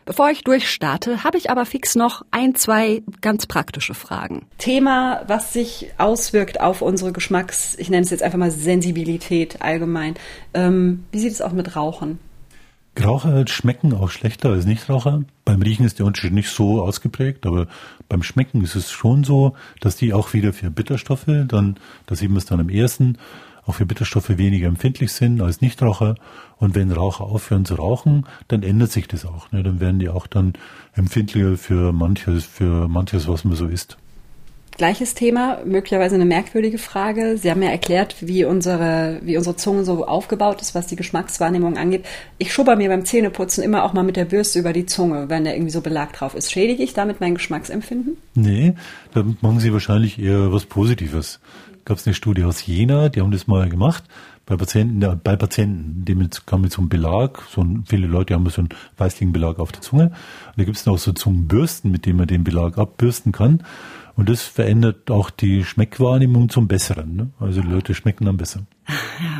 Bevor 0.06 0.31
ich 0.31 0.44
durchstarte, 0.44 1.25
habe 1.25 1.36
ich 1.36 1.51
aber 1.51 1.67
fix 1.67 1.96
noch 1.96 2.25
ein, 2.31 2.55
zwei 2.55 3.03
ganz 3.22 3.46
praktische 3.46 3.93
Fragen. 3.93 4.46
Thema, 4.56 5.25
was 5.27 5.53
sich 5.53 5.91
auswirkt 5.98 6.60
auf 6.60 6.81
unsere 6.81 7.10
Geschmacks, 7.10 7.75
ich 7.77 7.91
nenne 7.91 8.05
es 8.05 8.10
jetzt 8.10 8.22
einfach 8.22 8.39
mal 8.39 8.53
Sensibilität 8.53 9.63
allgemein. 9.63 10.15
Ähm, 10.55 11.05
wie 11.10 11.19
sieht 11.19 11.32
es 11.32 11.43
auch 11.43 11.51
mit 11.51 11.75
Rauchen? 11.75 12.20
Raucher 13.03 13.46
schmecken 13.48 13.93
auch 13.94 14.10
schlechter 14.10 14.51
als 14.51 14.65
Nichtraucher. 14.65 15.25
Beim 15.44 15.60
Riechen 15.60 15.84
ist 15.84 15.98
der 15.98 16.06
Unterschied 16.06 16.32
nicht 16.32 16.51
so 16.51 16.82
ausgeprägt, 16.82 17.44
aber 17.44 17.67
beim 18.08 18.22
Schmecken 18.22 18.63
ist 18.63 18.77
es 18.77 18.93
schon 18.93 19.25
so, 19.25 19.55
dass 19.81 19.96
die 19.96 20.15
auch 20.15 20.32
wieder 20.32 20.53
für 20.53 20.70
Bitterstoffe, 20.70 21.27
dann, 21.27 21.79
da 22.06 22.15
sieht 22.15 22.31
man 22.31 22.39
es 22.39 22.46
dann 22.46 22.60
am 22.60 22.69
ersten, 22.69 23.19
auch 23.67 23.75
für 23.75 23.87
Bitterstoffe 23.87 24.39
weniger 24.39 24.69
empfindlich 24.69 25.13
sind 25.13 25.41
als 25.43 25.61
Nichtraucher. 25.61 26.15
Und 26.58 26.75
wenn 26.75 26.91
Raucher 26.93 27.25
aufhören 27.25 27.65
zu 27.65 27.75
rauchen, 27.75 28.27
dann 28.49 28.63
ändert 28.63 28.93
sich 28.93 29.08
das 29.08 29.27
auch. 29.27 29.51
Ne? 29.53 29.63
Dann 29.63 29.81
werden 29.81 29.99
die 29.99 30.08
auch 30.08 30.27
dann 30.27 30.55
empfindlicher 30.94 31.56
für 31.56 31.93
manches, 31.93 32.44
für 32.44 32.89
manches, 32.89 33.29
was 33.29 33.44
man 33.44 33.56
so 33.56 33.67
isst. 33.67 33.99
Gleiches 34.77 35.15
Thema, 35.15 35.61
möglicherweise 35.65 36.17
eine 36.17 36.27
merkwürdige 36.27 36.77
Frage. 36.77 37.39
Sie 37.39 37.51
haben 37.51 37.63
ja 37.63 37.70
erklärt, 37.70 38.17
wie 38.20 38.44
unsere, 38.44 39.20
wie 39.23 39.39
unsere 39.39 39.56
Zunge 39.56 39.85
so 39.85 40.06
aufgebaut 40.06 40.61
ist, 40.61 40.75
was 40.75 40.87
die 40.87 40.96
Geschmackswahrnehmung 40.96 41.79
angeht. 41.79 42.05
Ich 42.37 42.53
schubber 42.53 42.77
mir 42.77 42.91
beim 42.91 43.06
Zähneputzen 43.06 43.65
immer 43.65 43.85
auch 43.85 43.94
mal 43.94 44.03
mit 44.03 44.17
der 44.17 44.27
Bürste 44.27 44.58
über 44.58 44.75
die 44.75 44.85
Zunge, 44.85 45.31
wenn 45.31 45.46
da 45.46 45.53
irgendwie 45.53 45.70
so 45.70 45.81
Belag 45.81 46.13
drauf 46.13 46.35
ist. 46.35 46.53
Schädige 46.53 46.82
ich 46.82 46.93
damit 46.93 47.23
mein 47.23 47.37
Geschmacksempfinden? 47.37 48.19
Nee, 48.35 48.75
da 49.15 49.25
machen 49.41 49.61
Sie 49.61 49.73
wahrscheinlich 49.73 50.19
eher 50.19 50.53
was 50.53 50.67
Positives 50.67 51.41
gab 51.86 51.96
es 51.96 52.06
eine 52.06 52.12
Studie 52.12 52.44
aus 52.44 52.66
Jena, 52.66 53.08
die 53.08 53.22
haben 53.22 53.31
das 53.31 53.46
mal 53.46 53.70
gemacht 53.70 54.05
bei 54.46 54.56
Patienten, 54.56 55.02
ja, 55.02 55.14
bei 55.14 55.34
Patienten, 55.34 56.05
die 56.05 56.14
mit, 56.14 56.46
kann 56.46 56.60
mit 56.60 56.72
so 56.72 56.81
einem 56.81 56.88
Belag, 56.88 57.43
so 57.50 57.62
ein, 57.62 57.84
viele 57.84 58.06
Leute 58.06 58.34
haben 58.34 58.48
so 58.48 58.60
einen 58.60 58.69
weißlichen 58.96 59.32
Belag 59.32 59.58
auf 59.58 59.72
der 59.72 59.82
Zunge. 59.82 60.05
Und 60.05 60.58
da 60.58 60.64
gibt 60.64 60.76
es 60.76 60.86
noch 60.86 60.98
so 60.98 61.12
Zungenbürsten, 61.12 61.90
mit 61.90 62.06
denen 62.06 62.19
man 62.19 62.28
den 62.28 62.44
Belag 62.44 62.78
abbürsten 62.78 63.32
kann. 63.32 63.64
Und 64.14 64.28
das 64.28 64.43
verändert 64.43 65.10
auch 65.10 65.31
die 65.31 65.64
Schmeckwahrnehmung 65.64 66.48
zum 66.48 66.69
Besseren. 66.69 67.16
Ne? 67.16 67.31
Also 67.40 67.60
die 67.60 67.69
Leute 67.69 67.93
schmecken 67.94 68.24
dann 68.24 68.36
besser. 68.36 68.62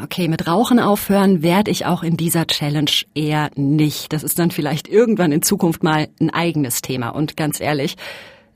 Okay, 0.03 0.29
mit 0.29 0.49
Rauchen 0.49 0.81
aufhören 0.81 1.41
werde 1.41 1.71
ich 1.71 1.87
auch 1.87 2.03
in 2.03 2.17
dieser 2.17 2.47
Challenge 2.47 2.91
eher 3.15 3.51
nicht. 3.55 4.13
Das 4.13 4.25
ist 4.25 4.39
dann 4.39 4.51
vielleicht 4.51 4.89
irgendwann 4.89 5.33
in 5.33 5.41
Zukunft 5.41 5.85
mal 5.85 6.09
ein 6.21 6.31
eigenes 6.31 6.83
Thema. 6.83 7.11
Und 7.11 7.37
ganz 7.37 7.61
ehrlich, 7.61 7.97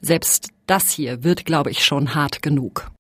selbst 0.01 0.51
das 0.67 0.91
hier 0.91 1.23
wird, 1.23 1.45
glaube 1.45 1.71
ich, 1.71 1.85
schon 1.85 2.15
hart 2.15 2.43
genug. 2.43 2.91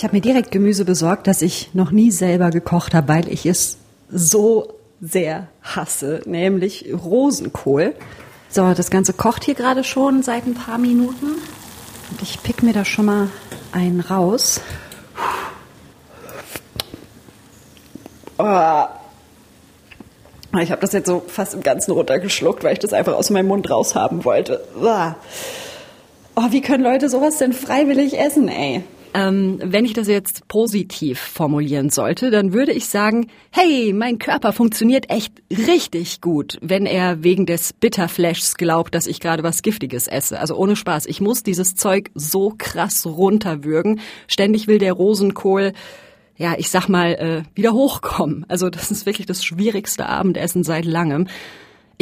Ich 0.00 0.04
habe 0.04 0.16
mir 0.16 0.22
direkt 0.22 0.50
Gemüse 0.50 0.86
besorgt, 0.86 1.26
das 1.26 1.42
ich 1.42 1.74
noch 1.74 1.90
nie 1.90 2.10
selber 2.10 2.48
gekocht 2.48 2.94
habe, 2.94 3.08
weil 3.08 3.28
ich 3.30 3.44
es 3.44 3.76
so 4.10 4.72
sehr 5.02 5.48
hasse, 5.60 6.22
nämlich 6.24 6.86
Rosenkohl. 6.90 7.94
So, 8.48 8.72
das 8.72 8.88
Ganze 8.88 9.12
kocht 9.12 9.44
hier 9.44 9.52
gerade 9.52 9.84
schon 9.84 10.22
seit 10.22 10.46
ein 10.46 10.54
paar 10.54 10.78
Minuten. 10.78 11.26
Und 11.26 12.22
ich 12.22 12.42
pick 12.42 12.62
mir 12.62 12.72
da 12.72 12.86
schon 12.86 13.04
mal 13.04 13.28
einen 13.72 14.00
raus. 14.00 14.62
Oh. 18.38 18.84
Ich 20.62 20.70
habe 20.70 20.80
das 20.80 20.92
jetzt 20.94 21.08
so 21.08 21.22
fast 21.26 21.52
im 21.52 21.62
Ganzen 21.62 21.90
runtergeschluckt, 21.90 22.64
weil 22.64 22.72
ich 22.72 22.78
das 22.78 22.94
einfach 22.94 23.12
aus 23.12 23.28
meinem 23.28 23.48
Mund 23.48 23.68
raushaben 23.68 24.24
wollte. 24.24 24.66
Oh, 26.36 26.46
wie 26.48 26.62
können 26.62 26.84
Leute 26.84 27.10
sowas 27.10 27.36
denn 27.36 27.52
freiwillig 27.52 28.18
essen, 28.18 28.48
ey? 28.48 28.82
Ähm, 29.12 29.58
wenn 29.62 29.84
ich 29.84 29.92
das 29.92 30.06
jetzt 30.06 30.46
positiv 30.46 31.18
formulieren 31.18 31.90
sollte, 31.90 32.30
dann 32.30 32.52
würde 32.52 32.72
ich 32.72 32.86
sagen, 32.86 33.26
hey, 33.50 33.92
mein 33.92 34.18
Körper 34.18 34.52
funktioniert 34.52 35.10
echt 35.10 35.32
richtig 35.50 36.20
gut, 36.20 36.58
wenn 36.60 36.86
er 36.86 37.24
wegen 37.24 37.44
des 37.44 37.72
Bitterflashs 37.72 38.56
glaubt, 38.56 38.94
dass 38.94 39.08
ich 39.08 39.18
gerade 39.18 39.42
was 39.42 39.62
Giftiges 39.62 40.06
esse. 40.06 40.38
Also 40.38 40.54
ohne 40.56 40.76
Spaß, 40.76 41.06
ich 41.06 41.20
muss 41.20 41.42
dieses 41.42 41.74
Zeug 41.74 42.10
so 42.14 42.54
krass 42.56 43.04
runterwürgen. 43.04 44.00
Ständig 44.28 44.68
will 44.68 44.78
der 44.78 44.92
Rosenkohl 44.92 45.72
ja, 46.36 46.54
ich 46.56 46.70
sag 46.70 46.88
mal, 46.88 47.12
äh, 47.16 47.42
wieder 47.54 47.74
hochkommen. 47.74 48.46
Also 48.48 48.70
das 48.70 48.90
ist 48.90 49.04
wirklich 49.04 49.26
das 49.26 49.44
schwierigste 49.44 50.06
Abendessen 50.06 50.64
seit 50.64 50.86
langem. 50.86 51.26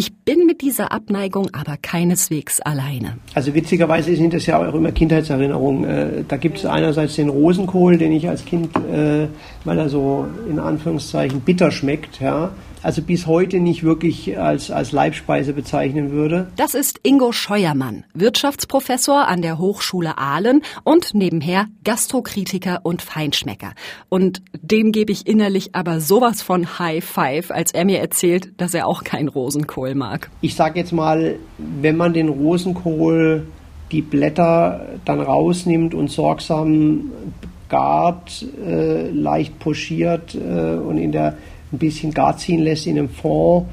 Ich 0.01 0.15
bin 0.15 0.47
mit 0.47 0.61
dieser 0.61 0.93
Abneigung 0.93 1.49
aber 1.53 1.77
keineswegs 1.77 2.61
alleine. 2.61 3.19
Also 3.35 3.53
witzigerweise 3.53 4.15
sind 4.15 4.33
das 4.33 4.47
ja 4.47 4.57
auch 4.57 4.73
immer 4.73 4.93
Kindheitserinnerungen. 4.93 5.85
Äh, 5.85 6.25
da 6.29 6.37
gibt 6.37 6.59
es 6.59 6.67
einerseits 6.67 7.17
den 7.17 7.29
Rosenkohl, 7.29 7.99
den 7.99 8.13
ich 8.13 8.29
als 8.29 8.45
Kind, 8.45 8.77
äh, 8.77 9.27
weil 9.65 9.77
er 9.77 9.89
so 9.89 10.25
in 10.49 10.61
Anführungszeichen 10.61 11.41
bitter 11.41 11.73
schmeckt, 11.73 12.21
ja, 12.21 12.53
also 12.83 13.03
bis 13.03 13.27
heute 13.27 13.61
nicht 13.61 13.83
wirklich 13.83 14.39
als, 14.39 14.71
als 14.71 14.93
Leibspeise 14.93 15.53
bezeichnen 15.53 16.11
würde. 16.11 16.49
Das 16.57 16.75
ist 16.75 17.01
Ingo 17.03 17.33
Scheuermann, 17.33 18.05
Wirtschaftsprofessor 18.15 19.27
an 19.27 19.43
der 19.43 19.59
Hochschule 19.59 20.19
Aalen 20.19 20.63
und 20.85 21.15
nebenher 21.15 21.67
Gastrokritiker 21.85 22.81
und 22.83 23.03
Feinschmecker. 23.03 23.73
Und 24.09 24.43
dem 24.63 24.93
gebe 24.93 25.13
ich 25.13 25.27
innerlich 25.27 25.75
aber 25.75 26.01
sowas 26.01 26.43
von 26.43 26.79
High 26.79 27.05
Five, 27.05 27.51
als 27.51 27.73
er 27.73 27.85
mir 27.85 28.01
erzählt, 28.01 28.53
dass 28.57 28.75
er 28.75 28.87
auch 28.87 29.05
kein 29.05 29.29
Rosenkohl 29.29 29.95
mag. 29.95 30.31
Ich 30.41 30.55
sage 30.55 30.79
jetzt 30.79 30.93
mal, 30.93 31.37
wenn 31.59 31.97
man 31.97 32.13
den 32.13 32.29
Rosenkohl 32.29 33.47
die 33.91 34.03
Blätter 34.03 34.87
dann 35.05 35.21
rausnimmt 35.21 35.95
und 35.95 36.11
sorgsam 36.11 37.11
gart, 37.69 38.45
äh, 38.65 39.11
leicht 39.11 39.59
pochiert 39.59 40.35
äh, 40.35 40.77
und 40.77 40.99
in 40.99 41.13
der 41.13 41.37
ein 41.73 41.79
bisschen 41.79 42.13
gar 42.13 42.37
ziehen 42.37 42.61
lässt 42.61 42.87
in 42.87 42.99
einem 42.99 43.09
Fond, 43.09 43.67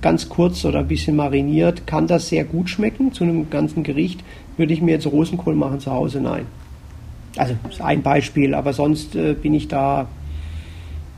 ganz 0.00 0.28
kurz 0.28 0.64
oder 0.64 0.80
ein 0.80 0.88
bisschen 0.88 1.16
mariniert, 1.16 1.86
kann 1.86 2.06
das 2.06 2.28
sehr 2.28 2.44
gut 2.44 2.68
schmecken 2.68 3.12
zu 3.12 3.24
einem 3.24 3.50
ganzen 3.50 3.82
Gericht. 3.82 4.22
Würde 4.56 4.72
ich 4.72 4.82
mir 4.82 4.92
jetzt 4.92 5.06
Rosenkohl 5.06 5.54
machen 5.54 5.80
zu 5.80 5.90
Hause? 5.90 6.20
Nein. 6.20 6.46
Also 7.36 7.54
ist 7.68 7.80
ein 7.80 8.02
Beispiel, 8.02 8.54
aber 8.54 8.72
sonst 8.72 9.14
äh, 9.14 9.34
bin 9.34 9.54
ich 9.54 9.68
da 9.68 10.08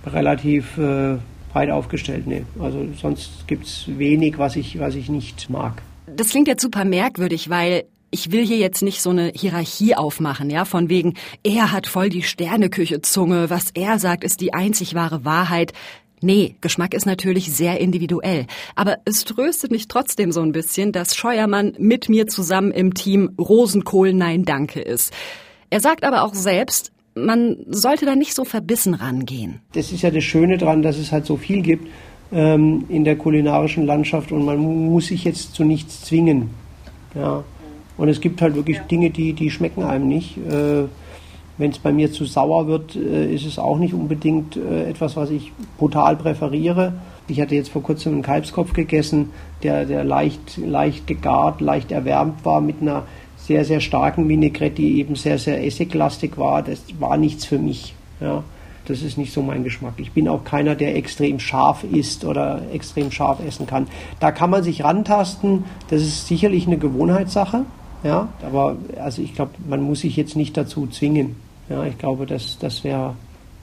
relativ 0.06 0.76
äh, 0.78 1.16
breit 1.52 1.70
aufgestellt. 1.70 2.26
Nee. 2.26 2.44
Also 2.60 2.86
sonst 3.00 3.46
gibt 3.46 3.66
es 3.66 3.86
wenig, 3.86 4.38
was 4.38 4.56
ich, 4.56 4.78
was 4.78 4.94
ich 4.94 5.08
nicht 5.08 5.50
mag. 5.50 5.82
Das 6.14 6.28
klingt 6.28 6.48
jetzt 6.48 6.62
super 6.62 6.84
merkwürdig, 6.84 7.50
weil 7.50 7.84
ich 8.10 8.32
will 8.32 8.44
hier 8.44 8.58
jetzt 8.58 8.82
nicht 8.82 9.02
so 9.02 9.10
eine 9.10 9.32
Hierarchie 9.34 9.94
aufmachen, 9.94 10.50
ja, 10.50 10.64
von 10.64 10.88
wegen, 10.88 11.14
er 11.44 11.70
hat 11.72 11.86
voll 11.86 12.08
die 12.08 12.24
Sterneküche-Zunge, 12.24 13.50
was 13.50 13.70
er 13.74 13.98
sagt, 13.98 14.24
ist 14.24 14.40
die 14.40 14.52
einzig 14.52 14.94
wahre 14.94 15.24
Wahrheit. 15.24 15.72
Nee, 16.20 16.56
Geschmack 16.60 16.94
ist 16.94 17.06
natürlich 17.06 17.52
sehr 17.52 17.80
individuell. 17.80 18.46
Aber 18.74 18.98
es 19.04 19.24
tröstet 19.24 19.70
mich 19.70 19.88
trotzdem 19.88 20.32
so 20.32 20.42
ein 20.42 20.52
bisschen, 20.52 20.92
dass 20.92 21.16
Scheuermann 21.16 21.74
mit 21.78 22.08
mir 22.08 22.26
zusammen 22.26 22.72
im 22.72 22.94
Team 22.94 23.30
Rosenkohl 23.38 24.12
Nein 24.12 24.44
Danke 24.44 24.80
ist. 24.80 25.12
Er 25.70 25.80
sagt 25.80 26.04
aber 26.04 26.24
auch 26.24 26.34
selbst, 26.34 26.92
man 27.14 27.56
sollte 27.68 28.06
da 28.06 28.16
nicht 28.16 28.34
so 28.34 28.44
verbissen 28.44 28.94
rangehen. 28.94 29.60
Das 29.72 29.92
ist 29.92 30.02
ja 30.02 30.10
das 30.10 30.24
Schöne 30.24 30.58
daran, 30.58 30.82
dass 30.82 30.98
es 30.98 31.12
halt 31.12 31.26
so 31.26 31.36
viel 31.36 31.62
gibt 31.62 31.88
ähm, 32.32 32.84
in 32.88 33.04
der 33.04 33.16
kulinarischen 33.16 33.86
Landschaft 33.86 34.32
und 34.32 34.44
man 34.44 34.58
muss 34.58 35.06
sich 35.06 35.24
jetzt 35.24 35.54
zu 35.54 35.64
nichts 35.64 36.04
zwingen. 36.04 36.50
Ja. 37.14 37.44
Und 37.96 38.08
es 38.08 38.20
gibt 38.20 38.40
halt 38.40 38.54
wirklich 38.54 38.78
Dinge, 38.80 39.10
die, 39.10 39.32
die 39.32 39.50
schmecken 39.50 39.82
einem 39.82 40.08
nicht. 40.08 40.36
Äh, 40.38 40.84
wenn 41.60 41.72
es 41.72 41.78
bei 41.78 41.92
mir 41.92 42.10
zu 42.10 42.24
sauer 42.24 42.68
wird, 42.68 42.96
äh, 42.96 43.34
ist 43.34 43.44
es 43.44 43.58
auch 43.58 43.76
nicht 43.76 43.92
unbedingt 43.92 44.56
äh, 44.56 44.88
etwas, 44.88 45.14
was 45.14 45.28
ich 45.28 45.52
brutal 45.76 46.16
präferiere. 46.16 46.94
Ich 47.28 47.38
hatte 47.38 47.54
jetzt 47.54 47.68
vor 47.68 47.82
kurzem 47.82 48.14
einen 48.14 48.22
Kalbskopf 48.22 48.72
gegessen, 48.72 49.28
der, 49.62 49.84
der 49.84 50.02
leicht, 50.02 50.56
leicht 50.56 51.06
gegart, 51.06 51.60
leicht 51.60 51.92
erwärmt 51.92 52.46
war 52.46 52.62
mit 52.62 52.76
einer 52.80 53.02
sehr, 53.36 53.66
sehr 53.66 53.80
starken 53.80 54.26
Vinaigrette, 54.26 54.76
die 54.76 55.00
eben 55.00 55.16
sehr, 55.16 55.38
sehr 55.38 55.62
essiglastig 55.62 56.38
war. 56.38 56.62
Das 56.62 56.82
war 56.98 57.18
nichts 57.18 57.44
für 57.44 57.58
mich. 57.58 57.94
Ja. 58.22 58.42
Das 58.86 59.02
ist 59.02 59.18
nicht 59.18 59.34
so 59.34 59.42
mein 59.42 59.62
Geschmack. 59.62 59.94
Ich 59.98 60.12
bin 60.12 60.28
auch 60.28 60.44
keiner, 60.44 60.74
der 60.74 60.96
extrem 60.96 61.38
scharf 61.38 61.84
isst 61.84 62.24
oder 62.24 62.62
extrem 62.72 63.10
scharf 63.10 63.38
essen 63.46 63.66
kann. 63.66 63.86
Da 64.18 64.32
kann 64.32 64.48
man 64.48 64.62
sich 64.62 64.82
rantasten. 64.82 65.64
Das 65.90 66.00
ist 66.00 66.26
sicherlich 66.26 66.66
eine 66.66 66.78
Gewohnheitssache. 66.78 67.66
Ja, 68.02 68.28
aber 68.42 68.76
also 68.98 69.20
ich 69.20 69.34
glaube, 69.34 69.52
man 69.68 69.82
muss 69.82 70.00
sich 70.00 70.16
jetzt 70.16 70.36
nicht 70.36 70.56
dazu 70.56 70.86
zwingen. 70.86 71.36
Ja, 71.70 71.84
ich 71.84 71.96
glaube, 71.96 72.26
das, 72.26 72.58
das 72.58 72.84
wäre 72.84 73.14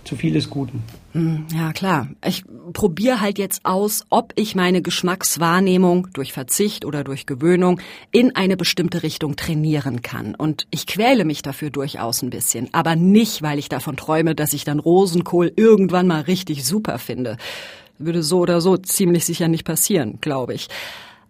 zu 0.05 0.15
viel 0.15 0.33
des 0.33 0.49
Guten. 0.49 0.81
Hm, 1.11 1.45
ja, 1.53 1.73
klar. 1.73 2.07
Ich 2.25 2.45
probiere 2.71 3.19
halt 3.19 3.37
jetzt 3.37 3.65
aus, 3.65 4.05
ob 4.09 4.31
ich 4.35 4.55
meine 4.55 4.81
Geschmackswahrnehmung 4.81 6.07
durch 6.13 6.31
Verzicht 6.31 6.85
oder 6.85 7.03
durch 7.03 7.25
Gewöhnung 7.25 7.81
in 8.11 8.33
eine 8.35 8.55
bestimmte 8.55 9.03
Richtung 9.03 9.35
trainieren 9.35 10.01
kann. 10.01 10.33
Und 10.33 10.65
ich 10.71 10.87
quäle 10.87 11.25
mich 11.25 11.41
dafür 11.41 11.69
durchaus 11.69 12.21
ein 12.21 12.29
bisschen. 12.29 12.69
Aber 12.71 12.95
nicht, 12.95 13.41
weil 13.41 13.59
ich 13.59 13.67
davon 13.67 13.97
träume, 13.97 14.33
dass 14.33 14.53
ich 14.53 14.63
dann 14.63 14.79
Rosenkohl 14.79 15.51
irgendwann 15.55 16.07
mal 16.07 16.21
richtig 16.21 16.65
super 16.65 16.99
finde. 16.99 17.35
Würde 17.99 18.23
so 18.23 18.39
oder 18.39 18.61
so 18.61 18.77
ziemlich 18.77 19.25
sicher 19.25 19.49
nicht 19.49 19.65
passieren, 19.65 20.19
glaube 20.21 20.53
ich. 20.53 20.69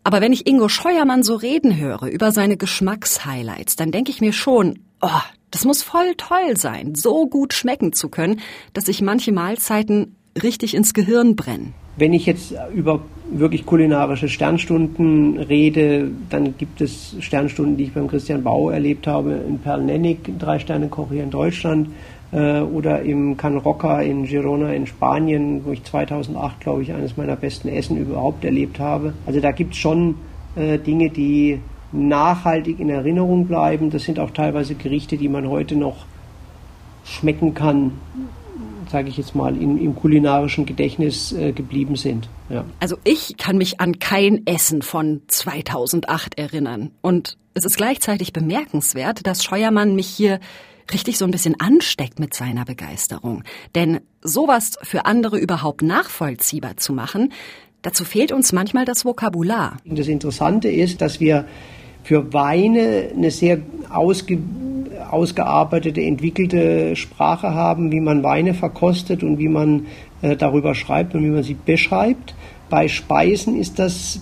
Aber 0.04 0.22
wenn 0.22 0.34
ich 0.34 0.48
Ingo 0.48 0.70
Scheuermann 0.70 1.24
so 1.24 1.36
reden 1.36 1.76
höre 1.76 2.04
über 2.04 2.32
seine 2.32 2.58
Geschmackshighlights, 2.58 3.76
dann 3.76 3.92
denke 3.92 4.12
ich 4.12 4.22
mir 4.22 4.34
schon, 4.34 4.80
oh, 5.02 5.10
das 5.52 5.66
muss 5.66 5.84
voll 5.84 6.16
toll 6.18 6.58
sein, 6.58 6.96
so 6.96 7.28
gut 7.28 7.54
schmecken 7.54 7.94
zu 7.94 8.10
können, 8.10 8.40
dass 8.74 8.86
sich 8.86 9.02
manche 9.02 9.32
Mahlzeiten 9.32 10.16
richtig 10.42 10.76
ins 10.76 10.94
Gehirn 10.94 11.36
brennen. 11.36 11.74
Wenn 11.98 12.14
ich 12.14 12.28
jetzt 12.28 12.54
über 12.76 13.02
wirklich 13.32 13.66
kulinarische 13.66 14.30
Sternstunden 14.30 15.40
rede, 15.40 16.12
dann 16.30 16.56
gibt 16.56 16.80
es 16.80 17.16
Sternstunden, 17.20 17.76
die 17.76 17.86
ich 17.86 17.94
beim 17.94 18.08
Christian 18.08 18.44
Bau 18.44 18.70
erlebt 18.70 19.08
habe, 19.08 19.34
in 19.48 19.58
Perlnennig, 19.58 20.20
drei 20.38 20.60
Sterne 20.60 20.90
Koch 20.90 21.10
hier 21.12 21.24
in 21.24 21.32
Deutschland, 21.32 21.90
äh, 22.32 22.60
oder 22.60 23.02
im 23.02 23.38
Can 23.38 23.58
Roca 23.58 24.02
in 24.02 24.26
Girona 24.26 24.74
in 24.74 24.86
Spanien, 24.86 25.66
wo 25.66 25.72
ich 25.72 25.84
2008, 25.84 26.60
glaube 26.60 26.84
ich, 26.84 26.94
eines 26.94 27.18
meiner 27.18 27.36
besten 27.36 27.70
Essen 27.70 27.98
überhaupt 27.98 28.46
erlebt 28.46 28.80
habe. 28.80 29.14
Also 29.26 29.40
da 29.40 29.52
gibt 29.52 29.74
es 29.74 29.80
schon 29.80 30.16
äh, 30.56 30.78
Dinge, 30.78 31.10
die 31.10 31.60
nachhaltig 31.92 32.80
in 32.80 32.90
Erinnerung 32.90 33.48
bleiben. 33.48 33.90
Das 33.90 34.04
sind 34.04 34.20
auch 34.20 34.32
teilweise 34.32 34.76
Gerichte, 34.76 35.18
die 35.18 35.30
man 35.30 35.48
heute 35.50 35.76
noch 35.76 36.06
schmecken 37.06 37.54
kann, 37.54 37.94
sage 38.92 39.10
ich 39.10 39.18
jetzt 39.18 39.36
mal, 39.36 39.56
im, 39.56 39.78
im 39.78 39.96
kulinarischen 39.96 40.66
Gedächtnis 40.66 41.32
äh, 41.32 41.52
geblieben 41.52 41.96
sind. 41.96 42.30
Ja. 42.50 42.66
Also 42.80 42.98
ich 43.04 43.38
kann 43.38 43.58
mich 43.58 43.80
an 43.80 44.00
kein 44.00 44.46
Essen 44.46 44.82
von 44.82 45.22
2008 45.28 46.38
erinnern. 46.38 46.92
Und 47.02 47.38
es 47.54 47.66
ist 47.66 47.78
gleichzeitig 47.78 48.34
bemerkenswert, 48.34 49.26
dass 49.26 49.44
Scheuermann 49.44 49.96
mich 49.96 50.08
hier 50.08 50.40
richtig 50.94 51.18
so 51.18 51.26
ein 51.26 51.32
bisschen 51.32 51.60
ansteckt 51.60 52.20
mit 52.20 52.34
seiner 52.34 52.64
Begeisterung. 52.64 53.44
Denn 53.76 54.00
sowas 54.22 54.78
für 54.84 55.06
andere 55.06 55.38
überhaupt 55.38 55.82
nachvollziehbar 55.82 56.78
zu 56.78 56.94
machen, 56.94 57.32
Dazu 57.84 58.04
fehlt 58.04 58.32
uns 58.32 58.52
manchmal 58.52 58.86
das 58.86 59.06
Vokabular. 59.06 59.78
Das 59.86 60.08
Interessante 60.08 60.68
ist, 60.68 61.00
dass 61.00 61.20
wir 61.20 61.46
für 62.08 62.34
Weine 62.34 63.10
eine 63.14 63.32
sehr 63.32 63.58
ausge 63.90 64.38
ausgearbeitete, 65.12 66.02
entwickelte 66.02 66.96
Sprache 66.96 67.54
haben, 67.54 67.92
wie 67.92 68.00
man 68.00 68.24
Weine 68.24 68.54
verkostet 68.54 69.24
und 69.24 69.40
wie 69.40 69.48
man 69.50 69.86
äh, 70.22 70.36
darüber 70.36 70.74
schreibt 70.74 71.16
und 71.16 71.24
wie 71.24 71.30
man 71.30 71.44
sie 71.44 71.54
beschreibt. 71.54 72.34
Bei 72.70 72.88
Speisen 72.88 73.58
ist 73.58 73.80
das, 73.80 74.22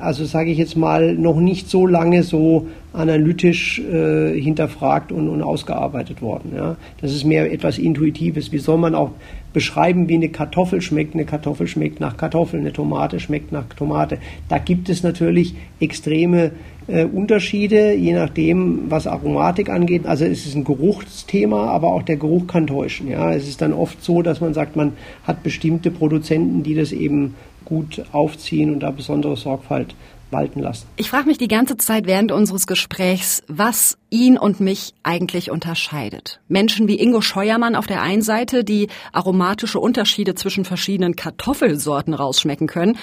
also 0.00 0.24
sage 0.24 0.50
ich 0.50 0.58
jetzt 0.58 0.76
mal, 0.76 1.14
noch 1.14 1.38
nicht 1.38 1.68
so 1.68 1.86
lange 1.86 2.22
so 2.22 2.66
analytisch 2.92 3.80
äh, 3.80 4.40
hinterfragt 4.40 5.12
und, 5.12 5.28
und, 5.28 5.42
ausgearbeitet 5.42 6.22
worden. 6.22 6.52
Ja. 6.56 6.76
Das 7.00 7.12
ist 7.12 7.24
mehr 7.24 7.52
etwas 7.52 7.78
Intuitives. 7.78 8.50
Wie 8.50 8.58
soll 8.58 8.78
man 8.78 8.94
auch 8.94 9.10
beschreiben, 9.52 10.08
wie 10.08 10.14
eine 10.14 10.30
Kartoffel 10.30 10.80
schmeckt? 10.80 11.14
Eine 11.14 11.26
Kartoffel 11.26 11.68
schmeckt 11.68 12.00
nach 12.00 12.16
Kartoffel, 12.16 12.58
eine 12.60 12.72
Tomate 12.72 13.20
schmeckt 13.20 13.52
nach 13.52 13.64
Tomate. 13.76 14.18
Da 14.48 14.58
gibt 14.58 14.88
es 14.88 15.02
natürlich 15.02 15.54
extreme 15.78 16.52
äh, 16.88 17.04
Unterschiede, 17.04 17.94
je 17.94 18.14
nachdem, 18.14 18.90
was 18.90 19.06
Aromatik 19.06 19.68
angeht. 19.68 20.06
Also 20.06 20.24
es 20.24 20.46
ist 20.46 20.54
ein 20.54 20.64
Geruchsthema, 20.64 21.66
aber 21.66 21.88
auch 21.88 22.02
der 22.02 22.16
Geruch 22.16 22.46
kann 22.46 22.66
täuschen. 22.66 23.08
Ja, 23.08 23.32
es 23.32 23.46
ist 23.46 23.60
dann 23.60 23.72
oft 23.72 24.02
so, 24.02 24.22
dass 24.22 24.40
man 24.40 24.54
sagt, 24.54 24.74
man 24.74 24.94
hat 25.24 25.42
bestimmte 25.42 25.90
Produzenten, 25.90 26.62
die 26.62 26.74
das 26.74 26.92
eben 26.92 27.34
gut 27.64 28.02
aufziehen 28.12 28.72
und 28.72 28.80
da 28.80 28.90
besondere 28.90 29.36
Sorgfalt 29.36 29.94
walten 30.30 30.60
lassen. 30.60 30.86
Ich 30.96 31.10
frage 31.10 31.26
mich 31.26 31.38
die 31.38 31.48
ganze 31.48 31.76
Zeit 31.76 32.06
während 32.06 32.32
unseres 32.32 32.66
Gesprächs, 32.66 33.42
was 33.48 33.98
ihn 34.10 34.36
und 34.36 34.60
mich 34.60 34.94
eigentlich 35.02 35.50
unterscheidet. 35.50 36.40
Menschen 36.48 36.88
wie 36.88 37.00
Ingo 37.00 37.20
Scheuermann 37.20 37.74
auf 37.74 37.86
der 37.86 38.02
einen 38.02 38.22
Seite, 38.22 38.64
die 38.64 38.88
aromatische 39.12 39.80
Unterschiede 39.80 40.34
zwischen 40.34 40.64
verschiedenen 40.64 41.16
Kartoffelsorten 41.16 42.14
rausschmecken 42.14 42.66
können 42.66 42.96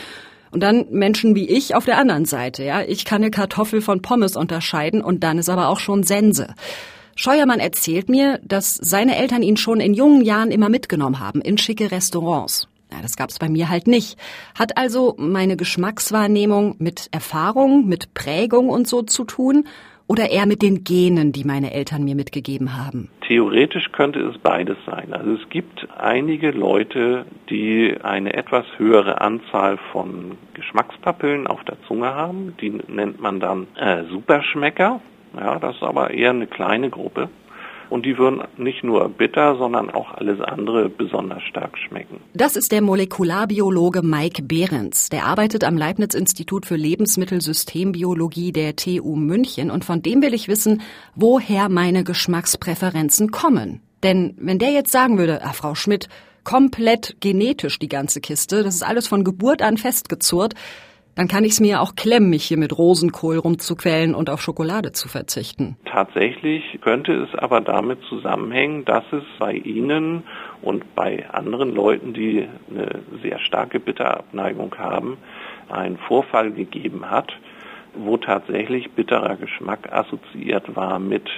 und 0.56 0.62
dann 0.62 0.86
Menschen 0.90 1.36
wie 1.36 1.50
ich 1.50 1.76
auf 1.76 1.84
der 1.84 1.98
anderen 1.98 2.24
Seite, 2.24 2.64
ja. 2.64 2.82
Ich 2.82 3.04
kann 3.04 3.22
eine 3.22 3.30
Kartoffel 3.30 3.82
von 3.82 4.02
Pommes 4.02 4.38
unterscheiden 4.38 5.02
und 5.02 5.22
dann 5.22 5.38
ist 5.38 5.50
aber 5.50 5.68
auch 5.68 5.80
schon 5.80 6.04
Sense. 6.04 6.48
Scheuermann 7.18 7.60
erzählt 7.60 8.08
mir, 8.08 8.40
dass 8.42 8.76
seine 8.76 9.18
Eltern 9.18 9.44
ihn 9.44 9.58
schon 9.58 9.82
in 9.82 9.94
jungen 9.94 10.24
Jahren 10.24 10.52
immer 10.52 10.70
mitgenommen 10.70 11.20
haben 11.20 11.42
in 11.42 11.58
schicke 11.58 11.92
Restaurants. 11.92 12.70
Ja, 12.90 13.02
das 13.02 13.18
gab's 13.18 13.38
bei 13.38 13.50
mir 13.50 13.68
halt 13.68 13.88
nicht. 13.88 14.18
Hat 14.58 14.78
also 14.78 15.16
meine 15.18 15.58
Geschmackswahrnehmung 15.58 16.76
mit 16.80 17.10
Erfahrung, 17.12 17.86
mit 17.86 18.14
Prägung 18.14 18.70
und 18.70 18.88
so 18.88 19.02
zu 19.02 19.26
tun 19.26 19.68
oder 20.08 20.30
eher 20.30 20.46
mit 20.46 20.62
den 20.62 20.84
Genen, 20.84 21.32
die 21.32 21.44
meine 21.44 21.74
Eltern 21.74 22.04
mir 22.04 22.16
mitgegeben 22.16 22.78
haben? 22.78 23.10
Theoretisch 23.28 23.92
könnte 23.92 24.20
es 24.20 24.38
beides 24.38 24.78
sein. 24.86 25.14
Also 25.14 25.34
es 25.34 25.50
gibt 25.50 25.88
einige 25.98 26.52
Leute, 26.52 27.26
die 27.50 27.96
eine 28.04 28.34
etwas 28.34 28.66
höhere 28.78 29.22
Anzahl 29.22 29.78
von 29.92 30.38
Geschmackspapillen 30.54 31.48
auf 31.48 31.64
der 31.64 31.78
Zunge 31.88 32.14
haben. 32.14 32.56
Die 32.62 32.70
nennt 32.70 33.20
man 33.20 33.40
dann 33.40 33.68
äh, 33.76 34.04
Superschmecker. 34.06 35.02
Ja, 35.38 35.60
das 35.60 35.76
ist 35.76 35.84
aber 35.84 36.12
eher 36.12 36.30
eine 36.30 36.48
kleine 36.48 36.90
Gruppe 36.90 37.30
und 37.90 38.06
die 38.06 38.18
würden 38.18 38.42
nicht 38.58 38.84
nur 38.84 39.08
bitter, 39.10 39.58
sondern 39.58 39.90
auch 39.90 40.14
alles 40.14 40.40
andere 40.42 40.90
besonders 40.90 41.44
stark 41.44 41.78
schmecken. 41.78 42.20
Das 42.34 42.56
ist 42.56 42.72
der 42.72 42.82
Molekularbiologe 42.82 44.02
Mike 44.02 44.44
Behrens. 44.44 45.10
Der 45.10 45.26
arbeitet 45.26 45.64
am 45.64 45.78
Leibniz-Institut 45.78 46.66
für 46.66 46.76
Lebensmittelsystembiologie 46.76 48.52
der 48.52 48.76
TU 48.76 49.16
München 49.16 49.72
und 49.72 49.86
von 49.86 50.02
dem 50.02 50.22
will 50.22 50.34
ich 50.34 50.48
wissen, 50.48 50.82
woher 51.16 51.70
meine 51.70 52.04
Geschmackspräferenzen 52.04 53.32
kommen. 53.32 53.82
Denn 54.04 54.36
wenn 54.38 54.60
der 54.60 54.72
jetzt 54.72 54.92
sagen 54.92 55.18
würde, 55.18 55.44
ah, 55.44 55.54
Frau 55.54 55.76
Schmidt, 55.76 56.10
komplett 56.44 57.18
genetisch 57.20 57.80
die 57.80 57.90
ganze 57.90 58.22
Kiste, 58.22 58.64
das 58.64 58.76
ist 58.76 58.84
alles 58.84 59.08
von 59.08 59.24
Geburt 59.24 59.62
an 59.62 59.78
festgezurrt, 59.78 60.54
dann 61.16 61.28
kann 61.28 61.44
ich 61.44 61.54
es 61.54 61.60
mir 61.62 61.82
auch 61.82 61.96
klemmen, 61.96 62.30
mich 62.30 62.46
hier 62.46 62.58
mit 62.58 62.78
Rosenkohl 62.78 63.38
rumzuquälen 63.38 64.14
und 64.14 64.30
auf 64.30 64.42
Schokolade 64.42 64.92
zu 64.92 65.08
verzichten. 65.08 65.78
Tatsächlich 65.86 66.80
könnte 66.82 67.14
es 67.14 67.34
aber 67.40 67.62
damit 67.62 68.00
zusammenhängen, 68.10 68.86
dass 68.86 69.04
es 69.12 69.24
bei 69.40 69.54
Ihnen 69.54 70.24
und 70.62 70.96
bei 70.96 71.30
anderen 71.30 71.74
Leuten, 71.74 72.14
die 72.14 72.48
eine 72.70 73.02
sehr 73.24 73.40
starke 73.40 73.80
Bitterabneigung 73.80 74.76
haben, 74.78 75.18
einen 75.70 75.98
Vorfall 75.98 76.52
gegeben 76.52 77.10
hat, 77.10 77.32
wo 77.94 78.18
tatsächlich 78.18 78.92
bitterer 78.92 79.38
Geschmack 79.38 79.92
assoziiert 79.92 80.76
war 80.76 81.00
mit 81.00 81.30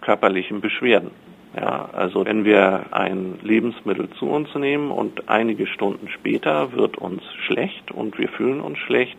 körperlichen 0.00 0.60
Beschwerden. 0.60 1.10
Ja, 1.56 1.88
also 1.92 2.26
wenn 2.26 2.44
wir 2.44 2.86
ein 2.90 3.38
Lebensmittel 3.42 4.10
zu 4.18 4.26
uns 4.26 4.54
nehmen 4.54 4.90
und 4.90 5.28
einige 5.28 5.66
Stunden 5.66 6.08
später 6.08 6.72
wird 6.72 6.98
uns 6.98 7.22
schlecht 7.46 7.90
und 7.90 8.18
wir 8.18 8.28
fühlen 8.28 8.60
uns 8.60 8.78
schlecht, 8.78 9.16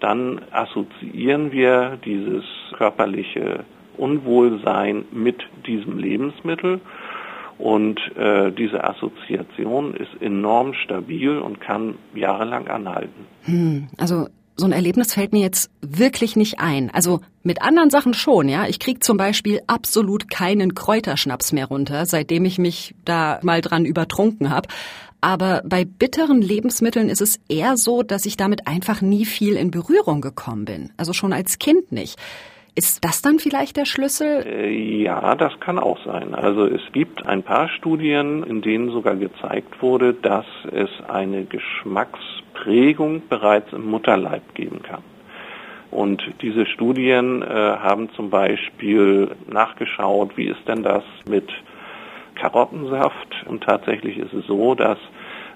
dann 0.00 0.42
assoziieren 0.50 1.50
wir 1.50 1.98
dieses 2.04 2.44
körperliche 2.76 3.64
Unwohlsein 3.96 5.06
mit 5.12 5.42
diesem 5.66 5.98
Lebensmittel 5.98 6.80
und 7.58 8.00
äh, 8.16 8.50
diese 8.52 8.84
Assoziation 8.84 9.94
ist 9.94 10.20
enorm 10.20 10.74
stabil 10.74 11.38
und 11.38 11.60
kann 11.60 11.94
jahrelang 12.14 12.68
anhalten. 12.68 13.26
Hm, 13.44 13.88
also 13.98 14.26
so 14.62 14.66
ein 14.68 14.72
Erlebnis 14.72 15.14
fällt 15.14 15.32
mir 15.32 15.40
jetzt 15.40 15.70
wirklich 15.80 16.36
nicht 16.36 16.60
ein. 16.60 16.88
Also 16.90 17.20
mit 17.42 17.62
anderen 17.62 17.90
Sachen 17.90 18.14
schon, 18.14 18.48
ja. 18.48 18.68
Ich 18.68 18.78
krieg 18.78 19.02
zum 19.02 19.16
Beispiel 19.16 19.60
absolut 19.66 20.30
keinen 20.30 20.76
Kräuterschnaps 20.76 21.50
mehr 21.50 21.66
runter, 21.66 22.06
seitdem 22.06 22.44
ich 22.44 22.58
mich 22.58 22.94
da 23.04 23.40
mal 23.42 23.60
dran 23.60 23.84
übertrunken 23.84 24.50
habe. 24.50 24.68
Aber 25.20 25.62
bei 25.64 25.84
bitteren 25.84 26.40
Lebensmitteln 26.40 27.08
ist 27.08 27.20
es 27.20 27.40
eher 27.48 27.76
so, 27.76 28.04
dass 28.04 28.24
ich 28.24 28.36
damit 28.36 28.68
einfach 28.68 29.00
nie 29.00 29.24
viel 29.24 29.54
in 29.54 29.72
Berührung 29.72 30.20
gekommen 30.20 30.64
bin. 30.64 30.90
Also 30.96 31.12
schon 31.12 31.32
als 31.32 31.58
Kind 31.58 31.90
nicht. 31.90 32.16
Ist 32.74 33.04
das 33.04 33.20
dann 33.20 33.38
vielleicht 33.38 33.76
der 33.76 33.84
Schlüssel? 33.84 34.46
Äh, 34.46 35.02
ja, 35.02 35.34
das 35.34 35.52
kann 35.60 35.78
auch 35.78 35.98
sein. 36.06 36.34
Also 36.34 36.64
es 36.64 36.80
gibt 36.92 37.26
ein 37.26 37.42
paar 37.42 37.68
Studien, 37.68 38.42
in 38.44 38.62
denen 38.62 38.90
sogar 38.90 39.14
gezeigt 39.14 39.82
wurde, 39.82 40.14
dass 40.14 40.46
es 40.70 40.88
eine 41.06 41.44
Geschmacksprägung 41.44 43.28
bereits 43.28 43.72
im 43.74 43.90
Mutterleib 43.90 44.54
geben 44.54 44.82
kann. 44.82 45.02
Und 45.90 46.22
diese 46.40 46.64
Studien 46.64 47.42
äh, 47.42 47.46
haben 47.46 48.08
zum 48.16 48.30
Beispiel 48.30 49.32
nachgeschaut, 49.46 50.38
wie 50.38 50.46
ist 50.46 50.66
denn 50.66 50.82
das 50.82 51.04
mit 51.28 51.50
Karottensaft? 52.36 53.44
Und 53.46 53.64
tatsächlich 53.64 54.16
ist 54.16 54.32
es 54.32 54.46
so, 54.46 54.74
dass 54.74 54.96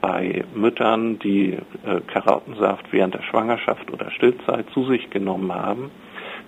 bei 0.03 0.45
Müttern, 0.55 1.19
die 1.19 1.55
äh, 1.55 2.01
Karottensaft 2.13 2.93
während 2.93 3.15
der 3.15 3.23
Schwangerschaft 3.23 3.91
oder 3.91 4.11
Stillzeit 4.11 4.67
zu 4.75 4.85
sich 4.85 5.09
genommen 5.09 5.55
haben, 5.55 5.91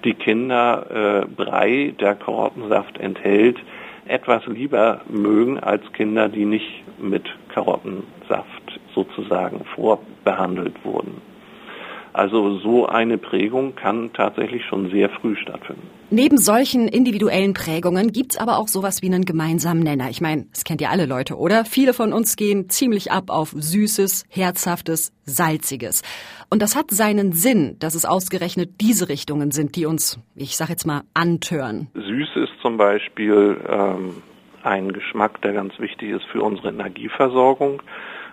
die 0.05 0.15
Kinder 0.15 1.23
äh, 1.23 1.27
Brei, 1.27 1.95
der 2.01 2.15
Karottensaft 2.15 2.99
enthält, 2.99 3.59
etwas 4.07 4.47
lieber 4.47 5.03
mögen 5.09 5.59
als 5.59 5.83
Kinder, 5.93 6.29
die 6.29 6.45
nicht 6.45 6.85
mit 6.99 7.25
Karottensaft 7.49 8.81
sozusagen 8.95 9.65
vorbehandelt 9.75 10.75
wurden. 10.85 11.21
Also 12.13 12.59
so 12.59 12.87
eine 12.87 13.19
Prägung 13.19 13.75
kann 13.75 14.13
tatsächlich 14.13 14.65
schon 14.65 14.91
sehr 14.91 15.09
früh 15.11 15.37
stattfinden. 15.37 15.83
Neben 16.11 16.39
solchen 16.39 16.89
individuellen 16.89 17.53
Prägungen 17.53 18.13
gibt's 18.13 18.39
aber 18.39 18.59
auch 18.59 18.69
sowas 18.69 19.03
wie 19.03 19.07
einen 19.07 19.27
gemeinsamen 19.27 19.83
Nenner. 19.83 20.09
Ich 20.09 20.23
meine, 20.23 20.47
das 20.51 20.65
kennt 20.65 20.81
ihr 20.81 20.91
alle 20.91 21.05
Leute, 21.05 21.37
oder? 21.37 21.67
Viele 21.67 21.93
von 21.93 22.15
uns 22.15 22.37
gehen 22.37 22.71
ziemlich 22.71 23.13
ab 23.13 23.25
auf 23.29 23.51
Süßes, 23.55 24.25
Herzhaftes, 24.31 25.13
Salziges. 25.25 26.03
Und 26.49 26.63
das 26.63 26.77
hat 26.77 26.91
seinen 26.91 27.33
Sinn, 27.33 27.77
dass 27.79 27.95
es 27.95 28.07
ausgerechnet 28.07 28.81
diese 28.81 29.11
Richtungen 29.11 29.51
sind, 29.51 29.77
die 29.77 29.85
uns, 29.85 30.19
ich 30.35 30.57
sag 30.57 30.71
jetzt 30.71 30.87
mal, 30.87 31.03
antören. 31.13 31.89
Süß 31.93 32.37
ist 32.37 32.53
zum 32.63 32.79
Beispiel 32.79 33.61
ähm, 33.69 34.23
ein 34.63 34.93
Geschmack, 34.93 35.43
der 35.43 35.53
ganz 35.53 35.79
wichtig 35.79 36.11
ist 36.11 36.25
für 36.33 36.43
unsere 36.43 36.71
Energieversorgung. 36.71 37.83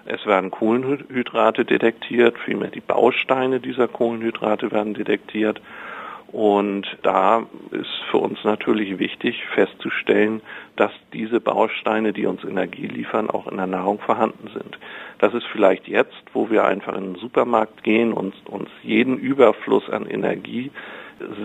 Es 0.05 0.25
werden 0.25 0.51
Kohlenhydrate 0.51 1.65
detektiert, 1.65 2.37
vielmehr 2.37 2.69
die 2.69 2.81
Bausteine 2.81 3.59
dieser 3.59 3.87
Kohlenhydrate 3.87 4.71
werden 4.71 4.93
detektiert. 4.93 5.59
Und 6.27 6.85
da 7.01 7.45
ist 7.71 8.03
für 8.11 8.17
uns 8.17 8.43
natürlich 8.43 8.99
wichtig 8.99 9.41
festzustellen, 9.53 10.41
dass 10.75 10.91
diese 11.13 11.39
Bausteine, 11.39 12.13
die 12.13 12.25
uns 12.25 12.43
Energie 12.43 12.87
liefern, 12.87 13.29
auch 13.29 13.47
in 13.47 13.57
der 13.57 13.67
Nahrung 13.67 13.99
vorhanden 13.99 14.49
sind. 14.53 14.77
Das 15.19 15.33
ist 15.33 15.45
vielleicht 15.45 15.87
jetzt, 15.87 16.23
wo 16.33 16.49
wir 16.49 16.65
einfach 16.65 16.95
in 16.95 17.13
den 17.13 17.15
Supermarkt 17.15 17.83
gehen 17.83 18.11
und 18.11 18.33
uns 18.47 18.69
jeden 18.83 19.17
Überfluss 19.17 19.89
an 19.89 20.07
Energie 20.07 20.71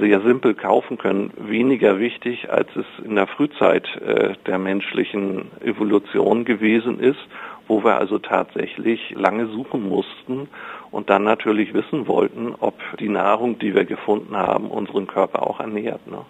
sehr 0.00 0.20
simpel 0.22 0.54
kaufen 0.54 0.98
können, 0.98 1.30
weniger 1.36 2.00
wichtig, 2.00 2.50
als 2.50 2.68
es 2.74 2.86
in 3.04 3.14
der 3.14 3.28
Frühzeit 3.28 3.86
äh, 4.00 4.34
der 4.46 4.58
menschlichen 4.58 5.52
Evolution 5.62 6.44
gewesen 6.44 6.98
ist 6.98 7.20
wo 7.70 7.84
wir 7.84 7.98
also 7.98 8.18
tatsächlich 8.18 9.10
lange 9.10 9.46
suchen 9.46 9.88
mussten 9.88 10.48
und 10.90 11.08
dann 11.08 11.22
natürlich 11.22 11.72
wissen 11.72 12.08
wollten, 12.08 12.52
ob 12.58 12.74
die 12.98 13.08
Nahrung, 13.08 13.60
die 13.60 13.76
wir 13.76 13.84
gefunden 13.84 14.36
haben, 14.36 14.66
unseren 14.66 15.06
Körper 15.06 15.46
auch 15.46 15.60
ernährt. 15.60 16.04
Ne? 16.08 16.26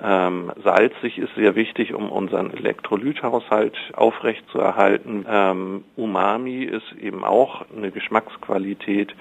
Ähm, 0.00 0.52
salzig 0.62 1.18
ist 1.18 1.34
sehr 1.34 1.56
wichtig, 1.56 1.92
um 1.92 2.08
unseren 2.08 2.52
Elektrolythaushalt 2.52 3.76
aufrechtzuerhalten. 3.94 5.26
Ähm, 5.28 5.84
Umami 5.96 6.62
ist 6.62 6.92
eben 7.00 7.24
auch 7.24 7.64
eine 7.76 7.90
Geschmacksqualität, 7.90 9.12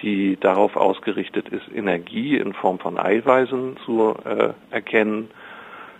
die 0.00 0.38
darauf 0.40 0.76
ausgerichtet 0.76 1.50
ist, 1.50 1.68
Energie 1.74 2.38
in 2.38 2.54
Form 2.54 2.78
von 2.78 2.98
Eiweißen 2.98 3.76
zu 3.84 4.14
äh, 4.24 4.54
erkennen. 4.70 5.28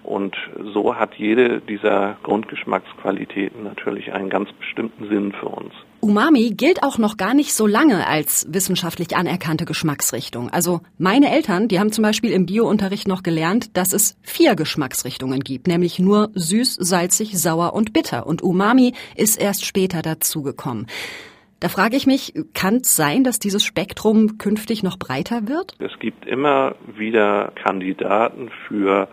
Und 0.09 0.35
so 0.73 0.95
hat 0.95 1.17
jede 1.17 1.61
dieser 1.61 2.17
Grundgeschmacksqualitäten 2.23 3.63
natürlich 3.63 4.11
einen 4.11 4.31
ganz 4.31 4.51
bestimmten 4.53 5.07
Sinn 5.11 5.33
für 5.39 5.49
uns. 5.49 5.75
Umami 6.01 6.55
gilt 6.57 6.83
auch 6.83 6.97
noch 6.97 7.19
gar 7.19 7.35
nicht 7.35 7.53
so 7.53 7.67
lange 7.67 8.07
als 8.07 8.47
wissenschaftlich 8.51 9.15
anerkannte 9.15 9.67
Geschmacksrichtung. 9.67 10.49
Also 10.49 10.81
meine 10.97 11.31
Eltern, 11.31 11.69
die 11.69 11.79
haben 11.79 11.93
zum 11.93 12.05
Beispiel 12.05 12.33
im 12.33 12.47
Biounterricht 12.47 13.07
noch 13.07 13.23
gelernt, 13.23 13.77
dass 13.77 13.93
es 13.93 14.17
vier 14.23 14.55
Geschmacksrichtungen 14.57 15.41
gibt, 15.41 15.67
nämlich 15.67 15.99
nur 15.99 16.31
süß, 16.33 16.77
salzig, 16.77 17.39
sauer 17.39 17.75
und 17.75 17.93
bitter. 17.93 18.27
Und 18.27 18.41
Umami 18.41 18.95
ist 19.15 19.39
erst 19.39 19.67
später 19.67 20.01
dazugekommen. 20.01 20.87
Da 21.61 21.69
frage 21.69 21.97
ich 21.97 22.07
mich, 22.07 22.33
kann 22.55 22.77
es 22.77 22.97
sein, 22.97 23.25
dass 23.25 23.41
dieses 23.41 23.63
Spektrum 23.63 24.39
künftig 24.39 24.83
noch 24.83 24.99
breiter 24.99 25.49
wird? 25.49 25.75
Es 25.81 25.99
gibt 25.99 26.25
immer 26.25 26.77
wieder 26.97 27.53
Kandidaten 27.63 28.49
für 28.69 29.09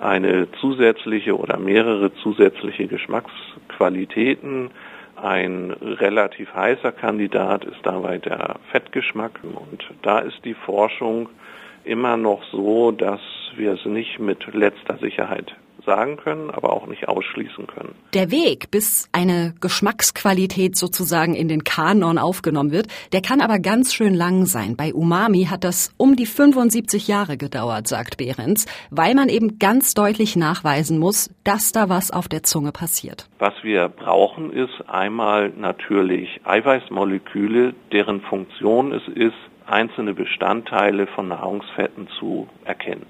eine 0.00 0.50
zusätzliche 0.60 1.36
oder 1.36 1.58
mehrere 1.58 2.12
zusätzliche 2.14 2.86
Geschmacksqualitäten. 2.86 4.70
Ein 5.16 5.70
relativ 5.70 6.54
heißer 6.54 6.92
Kandidat 6.92 7.64
ist 7.64 7.80
dabei 7.82 8.18
der 8.18 8.56
Fettgeschmack 8.72 9.40
und 9.42 9.84
da 10.02 10.20
ist 10.20 10.44
die 10.44 10.54
Forschung 10.54 11.28
immer 11.84 12.16
noch 12.16 12.42
so, 12.44 12.90
dass 12.90 13.20
wir 13.56 13.72
es 13.72 13.84
nicht 13.84 14.18
mit 14.18 14.52
letzter 14.54 14.96
Sicherheit 14.98 15.54
sagen 15.84 16.16
können, 16.16 16.50
aber 16.50 16.72
auch 16.72 16.86
nicht 16.86 17.08
ausschließen 17.08 17.66
können. 17.66 17.94
Der 18.14 18.30
Weg, 18.30 18.70
bis 18.70 19.08
eine 19.12 19.54
Geschmacksqualität 19.60 20.76
sozusagen 20.76 21.34
in 21.34 21.48
den 21.48 21.64
Kanon 21.64 22.18
aufgenommen 22.18 22.72
wird, 22.72 22.88
der 23.12 23.22
kann 23.22 23.40
aber 23.40 23.58
ganz 23.58 23.94
schön 23.94 24.14
lang 24.14 24.46
sein. 24.46 24.76
Bei 24.76 24.92
Umami 24.92 25.44
hat 25.44 25.64
das 25.64 25.92
um 25.96 26.16
die 26.16 26.26
75 26.26 27.08
Jahre 27.08 27.36
gedauert, 27.36 27.88
sagt 27.88 28.16
Behrens, 28.16 28.66
weil 28.90 29.14
man 29.14 29.28
eben 29.28 29.58
ganz 29.58 29.94
deutlich 29.94 30.36
nachweisen 30.36 30.98
muss, 30.98 31.30
dass 31.44 31.72
da 31.72 31.88
was 31.88 32.10
auf 32.10 32.28
der 32.28 32.42
Zunge 32.42 32.72
passiert. 32.72 33.28
Was 33.38 33.54
wir 33.62 33.88
brauchen, 33.88 34.52
ist 34.52 34.88
einmal 34.88 35.50
natürlich 35.50 36.40
Eiweißmoleküle, 36.44 37.74
deren 37.92 38.20
Funktion 38.22 38.92
es 38.92 39.06
ist, 39.08 39.34
einzelne 39.66 40.14
Bestandteile 40.14 41.06
von 41.06 41.28
Nahrungsfetten 41.28 42.08
zu 42.18 42.48
erkennen. 42.64 43.06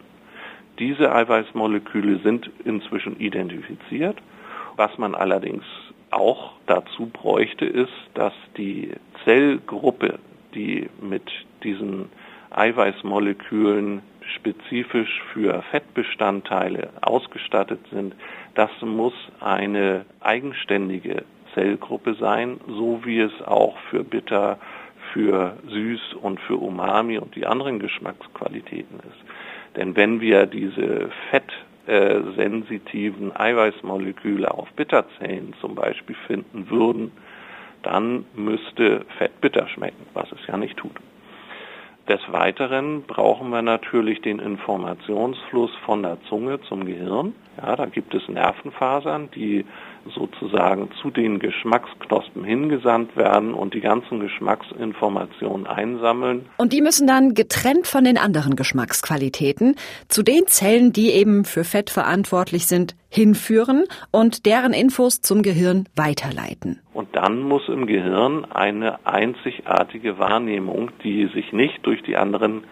Diese 0.80 1.14
Eiweißmoleküle 1.14 2.20
sind 2.20 2.50
inzwischen 2.64 3.20
identifiziert. 3.20 4.16
Was 4.76 4.96
man 4.96 5.14
allerdings 5.14 5.62
auch 6.10 6.52
dazu 6.66 7.06
bräuchte, 7.06 7.66
ist, 7.66 7.92
dass 8.14 8.32
die 8.56 8.90
Zellgruppe, 9.24 10.18
die 10.54 10.88
mit 11.02 11.30
diesen 11.62 12.06
Eiweißmolekülen 12.50 14.00
spezifisch 14.36 15.22
für 15.34 15.62
Fettbestandteile 15.70 16.88
ausgestattet 17.02 17.80
sind, 17.92 18.14
das 18.54 18.70
muss 18.80 19.14
eine 19.40 20.06
eigenständige 20.20 21.24
Zellgruppe 21.52 22.14
sein, 22.14 22.58
so 22.66 23.04
wie 23.04 23.20
es 23.20 23.42
auch 23.42 23.76
für 23.90 24.02
bitter, 24.02 24.58
für 25.12 25.58
süß 25.68 26.14
und 26.22 26.40
für 26.40 26.56
umami 26.56 27.18
und 27.18 27.34
die 27.34 27.44
anderen 27.44 27.80
Geschmacksqualitäten 27.80 28.98
ist. 29.00 29.24
Denn 29.80 29.96
wenn 29.96 30.20
wir 30.20 30.44
diese 30.44 31.08
fettsensitiven 31.86 33.34
Eiweißmoleküle 33.34 34.50
auf 34.50 34.70
Bitterzellen 34.74 35.54
zum 35.62 35.74
Beispiel 35.74 36.16
finden 36.26 36.68
würden, 36.68 37.12
dann 37.82 38.26
müsste 38.34 39.06
Fett 39.16 39.40
bitter 39.40 39.66
schmecken, 39.68 40.04
was 40.12 40.30
es 40.32 40.46
ja 40.46 40.58
nicht 40.58 40.76
tut. 40.76 40.92
Des 42.10 42.20
Weiteren 42.30 43.04
brauchen 43.04 43.48
wir 43.48 43.62
natürlich 43.62 44.20
den 44.20 44.38
Informationsfluss 44.38 45.74
von 45.86 46.02
der 46.02 46.18
Zunge 46.28 46.60
zum 46.68 46.84
Gehirn. 46.84 47.34
Ja, 47.56 47.74
da 47.74 47.86
gibt 47.86 48.12
es 48.14 48.28
Nervenfasern, 48.28 49.30
die 49.34 49.64
sozusagen 50.14 50.90
zu 51.00 51.10
den 51.10 51.38
Geschmacksknospen 51.38 52.44
hingesandt 52.44 53.16
werden 53.16 53.54
und 53.54 53.74
die 53.74 53.80
ganzen 53.80 54.20
Geschmacksinformationen 54.20 55.66
einsammeln. 55.66 56.46
Und 56.56 56.72
die 56.72 56.80
müssen 56.80 57.06
dann 57.06 57.34
getrennt 57.34 57.86
von 57.86 58.04
den 58.04 58.18
anderen 58.18 58.56
Geschmacksqualitäten 58.56 59.76
zu 60.08 60.22
den 60.22 60.46
Zellen, 60.46 60.92
die 60.92 61.10
eben 61.10 61.44
für 61.44 61.64
Fett 61.64 61.90
verantwortlich 61.90 62.66
sind, 62.66 62.94
hinführen 63.08 63.84
und 64.10 64.46
deren 64.46 64.72
Infos 64.72 65.20
zum 65.20 65.42
Gehirn 65.42 65.88
weiterleiten. 65.96 66.80
Und 66.94 67.08
dann 67.16 67.42
muss 67.42 67.68
im 67.68 67.86
Gehirn 67.86 68.44
eine 68.44 69.04
einzigartige 69.06 70.18
Wahrnehmung, 70.18 70.90
die 71.02 71.28
sich 71.34 71.52
nicht 71.52 71.84
durch 71.84 72.02
die 72.02 72.16
anderen 72.16 72.64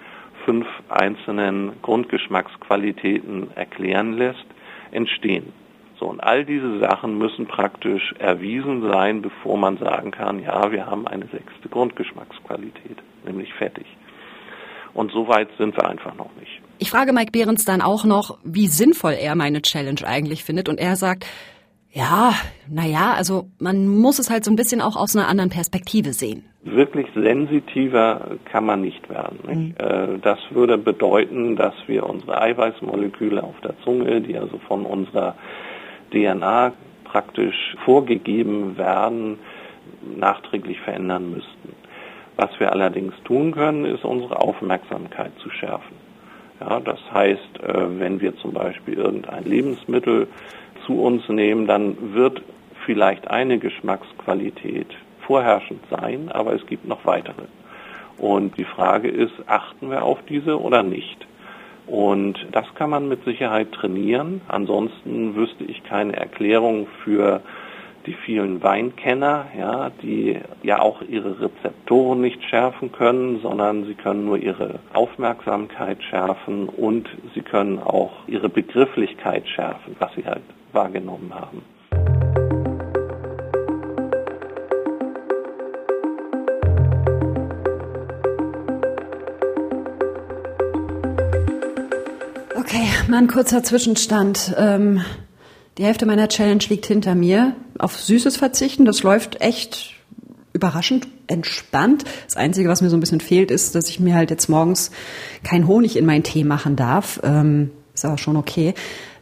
fünf 0.45 0.67
einzelnen 0.88 1.73
Grundgeschmacksqualitäten 1.83 3.49
erklären 3.55 4.14
lässt, 4.14 4.47
entstehen. 4.93 5.53
So, 5.99 6.07
und 6.07 6.21
all 6.21 6.45
diese 6.45 6.79
Sachen 6.79 7.19
müssen 7.19 7.47
praktisch 7.47 8.15
erwiesen 8.19 8.89
sein, 8.91 9.23
bevor 9.23 9.57
man 9.59 9.79
sagen 9.79 10.11
kann, 10.13 10.41
ja, 10.41 10.71
wir 10.71 10.87
haben 10.87 11.07
eine 11.09 11.27
sechste 11.27 11.69
Grundgeschmacksqualität, 11.69 12.99
nämlich 13.25 13.53
fettig. 13.55 13.87
Und 14.95 15.13
so 15.13 15.29
weit 15.29 15.49
sind 15.59 15.77
wir 15.77 15.89
einfach 15.89 16.15
noch 16.15 16.31
nicht. 16.41 16.61
Ich 16.79 16.91
frage 16.91 17.13
Mike 17.13 17.33
Behrens 17.33 17.65
dann 17.65 17.83
auch 17.83 18.05
noch, 18.05 18.39
wie 18.45 18.69
sinnvoll 18.69 19.13
er 19.13 19.35
meine 19.35 19.63
Challenge 19.63 20.01
eigentlich 20.07 20.45
findet. 20.45 20.69
Und 20.69 20.79
er 20.79 20.97
sagt, 20.97 21.27
ja, 21.91 22.33
naja, 22.69 23.15
also 23.17 23.49
man 23.59 23.89
muss 23.89 24.19
es 24.19 24.31
halt 24.31 24.45
so 24.45 24.51
ein 24.51 24.57
bisschen 24.57 24.81
auch 24.81 24.97
aus 24.97 25.17
einer 25.17 25.27
anderen 25.27 25.51
Perspektive 25.51 26.13
sehen. 26.13 26.45
Wirklich 26.63 27.07
sensitiver 27.15 28.37
kann 28.45 28.67
man 28.67 28.83
nicht 28.83 29.09
werden. 29.09 29.39
Nicht? 29.47 29.81
Mhm. 29.81 30.21
Das 30.23 30.39
würde 30.51 30.79
bedeuten, 30.79 31.57
dass 31.57 31.75
wir 31.87 32.05
unsere 32.09 32.41
Eiweißmoleküle 32.41 33.43
auf 33.43 33.59
der 33.63 33.79
Zunge, 33.85 34.21
die 34.21 34.37
also 34.37 34.59
von 34.69 34.85
unserer 34.85 35.35
DNA 36.11 36.73
praktisch 37.05 37.77
vorgegeben 37.85 38.77
werden, 38.77 39.38
nachträglich 40.16 40.81
verändern 40.81 41.31
müssten. 41.31 41.75
Was 42.37 42.51
wir 42.61 42.71
allerdings 42.73 43.14
tun 43.25 43.53
können, 43.53 43.85
ist 43.85 44.05
unsere 44.05 44.40
Aufmerksamkeit 44.40 45.33
zu 45.42 45.51
schärfen. 45.51 45.97
Ja, 46.61 46.81
das 46.81 47.01
heißt, 47.12 47.61
äh, 47.62 48.01
wenn 48.01 48.21
wir 48.21 48.37
zum 48.37 48.53
Beispiel 48.53 48.94
irgendein 48.94 49.44
Lebensmittel 49.44 50.29
zu 50.87 51.01
uns 51.01 51.29
nehmen, 51.29 51.66
dann 51.66 52.14
wird 52.14 52.42
vielleicht 52.85 53.29
eine 53.31 53.59
Geschmacksqualität 53.59 54.88
vorherrschend 55.21 55.83
sein, 55.90 56.31
aber 56.31 56.55
es 56.55 56.66
gibt 56.66 56.87
noch 56.87 57.05
weitere. 57.05 57.42
Und 58.16 58.57
die 58.57 58.64
Frage 58.64 59.09
ist, 59.09 59.35
achten 59.47 59.90
wir 59.90 60.03
auf 60.03 60.18
diese 60.29 60.61
oder 60.61 60.83
nicht? 60.83 61.27
Und 61.88 62.38
das 62.53 62.66
kann 62.74 62.90
man 62.90 63.09
mit 63.09 63.24
Sicherheit 63.24 63.72
trainieren. 63.72 64.42
Ansonsten 64.48 65.35
wüsste 65.35 65.64
ich 65.64 65.83
keine 65.85 66.16
Erklärung 66.16 66.87
für 67.03 67.40
die 68.07 68.14
vielen 68.14 68.62
Weinkenner, 68.62 69.46
ja, 69.59 69.90
die 70.03 70.38
ja 70.62 70.81
auch 70.81 71.03
ihre 71.03 71.40
Rezeptoren 71.40 72.20
nicht 72.20 72.42
schärfen 72.44 72.92
können, 72.92 73.40
sondern 73.40 73.85
sie 73.85 73.94
können 73.94 74.24
nur 74.24 74.38
ihre 74.38 74.81
Aufmerksamkeit 74.92 76.03
schärfen 76.03 76.68
und 76.68 77.09
sie 77.35 77.42
können 77.42 77.79
auch 77.79 78.12
ihre 78.27 78.48
Begrifflichkeit 78.48 79.46
schärfen, 79.48 79.96
was 79.98 80.12
sie 80.14 80.24
halt 80.24 80.42
wahrgenommen 80.72 81.35
haben. 81.35 81.62
Mal 93.09 93.18
ein 93.18 93.29
kurzer 93.29 93.62
Zwischenstand. 93.62 94.55
Ähm, 94.57 95.03
die 95.79 95.85
Hälfte 95.85 96.07
meiner 96.07 96.29
Challenge 96.29 96.62
liegt 96.68 96.87
hinter 96.87 97.14
mir. 97.14 97.55
Auf 97.79 98.01
Süßes 98.01 98.37
verzichten, 98.37 98.85
das 98.85 99.03
läuft 99.03 99.40
echt 99.40 99.94
überraschend 100.53 101.07
entspannt. 101.29 102.05
Das 102.27 102.37
Einzige, 102.37 102.68
was 102.68 102.83
mir 102.83 102.90
so 102.90 102.97
ein 102.97 103.01
bisschen 103.01 103.21
fehlt, 103.21 103.51
ist, 103.51 103.75
dass 103.75 103.88
ich 103.88 104.01
mir 104.01 104.14
halt 104.14 104.31
jetzt 104.31 104.49
morgens 104.49 104.90
kein 105.44 105.66
Honig 105.66 105.97
in 105.97 106.07
meinen 106.07 106.25
Tee 106.25 106.44
machen 106.44 106.75
darf. 106.75 107.21
Ähm, 107.23 107.71
ist 107.94 108.05
aber 108.05 108.18
schon 108.18 108.37
okay. 108.37 108.75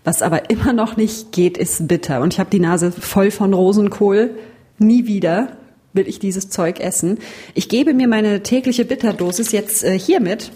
Was 0.04 0.22
aber 0.22 0.50
immer 0.50 0.72
noch 0.72 0.96
nicht 0.96 1.32
geht, 1.32 1.58
ist 1.58 1.88
bitter. 1.88 2.20
Und 2.20 2.32
ich 2.32 2.40
habe 2.40 2.50
die 2.50 2.60
Nase 2.60 2.92
voll 2.92 3.30
von 3.30 3.52
Rosenkohl. 3.52 4.30
Nie 4.78 5.06
wieder 5.06 5.56
will 5.92 6.08
ich 6.08 6.18
dieses 6.18 6.50
Zeug 6.50 6.80
essen. 6.80 7.18
Ich 7.54 7.68
gebe 7.68 7.94
mir 7.94 8.06
meine 8.06 8.42
tägliche 8.42 8.84
Bitterdosis 8.84 9.52
jetzt 9.52 9.82
äh, 9.82 9.98
hiermit. 9.98 10.52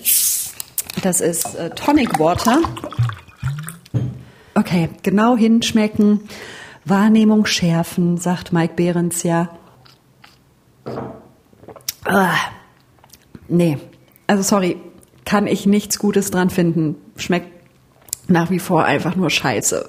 Das 1.03 1.21
ist 1.21 1.55
äh, 1.57 1.71
Tonic 1.71 2.19
Water. 2.19 2.61
Okay, 4.61 4.91
genau 5.03 5.39
hinschmecken, 5.39 6.21
Wahrnehmung 6.85 7.47
schärfen, 7.47 8.19
sagt 8.19 8.53
Mike 8.53 8.75
Behrens 8.75 9.23
ja. 9.23 9.49
Ah, 12.05 12.37
nee, 13.49 13.79
also 14.27 14.43
sorry, 14.43 14.77
kann 15.25 15.47
ich 15.47 15.65
nichts 15.65 15.99
Gutes 15.99 16.31
dran 16.31 16.51
finden. 16.51 16.97
Schmeckt 17.17 17.49
nach 18.29 18.51
wie 18.51 18.59
vor 18.59 18.85
einfach 18.85 19.17
nur 19.17 19.31
scheiße. 19.31 19.89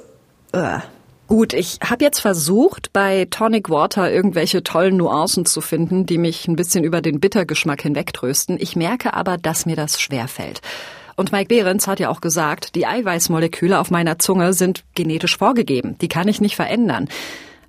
Ugh. 0.55 0.81
Gut, 1.27 1.51
ich 1.51 1.79
habe 1.83 2.05
jetzt 2.05 2.19
versucht, 2.19 2.93
bei 2.93 3.27
Tonic 3.29 3.69
Water 3.69 4.09
irgendwelche 4.09 4.63
tollen 4.63 4.95
Nuancen 4.95 5.45
zu 5.45 5.59
finden, 5.59 6.05
die 6.05 6.17
mich 6.17 6.47
ein 6.47 6.55
bisschen 6.55 6.85
über 6.85 7.01
den 7.01 7.19
Bittergeschmack 7.19 7.81
hinwegtrösten. 7.81 8.57
Ich 8.57 8.77
merke 8.77 9.13
aber, 9.15 9.37
dass 9.37 9.65
mir 9.65 9.75
das 9.75 9.99
schwerfällt. 9.99 10.61
Und 11.15 11.31
Mike 11.31 11.47
Behrens 11.47 11.87
hat 11.87 11.99
ja 11.99 12.09
auch 12.09 12.21
gesagt, 12.21 12.75
die 12.75 12.85
Eiweißmoleküle 12.85 13.79
auf 13.79 13.91
meiner 13.91 14.19
Zunge 14.19 14.53
sind 14.53 14.83
genetisch 14.95 15.37
vorgegeben. 15.37 15.97
Die 15.99 16.07
kann 16.07 16.27
ich 16.27 16.41
nicht 16.41 16.55
verändern. 16.55 17.09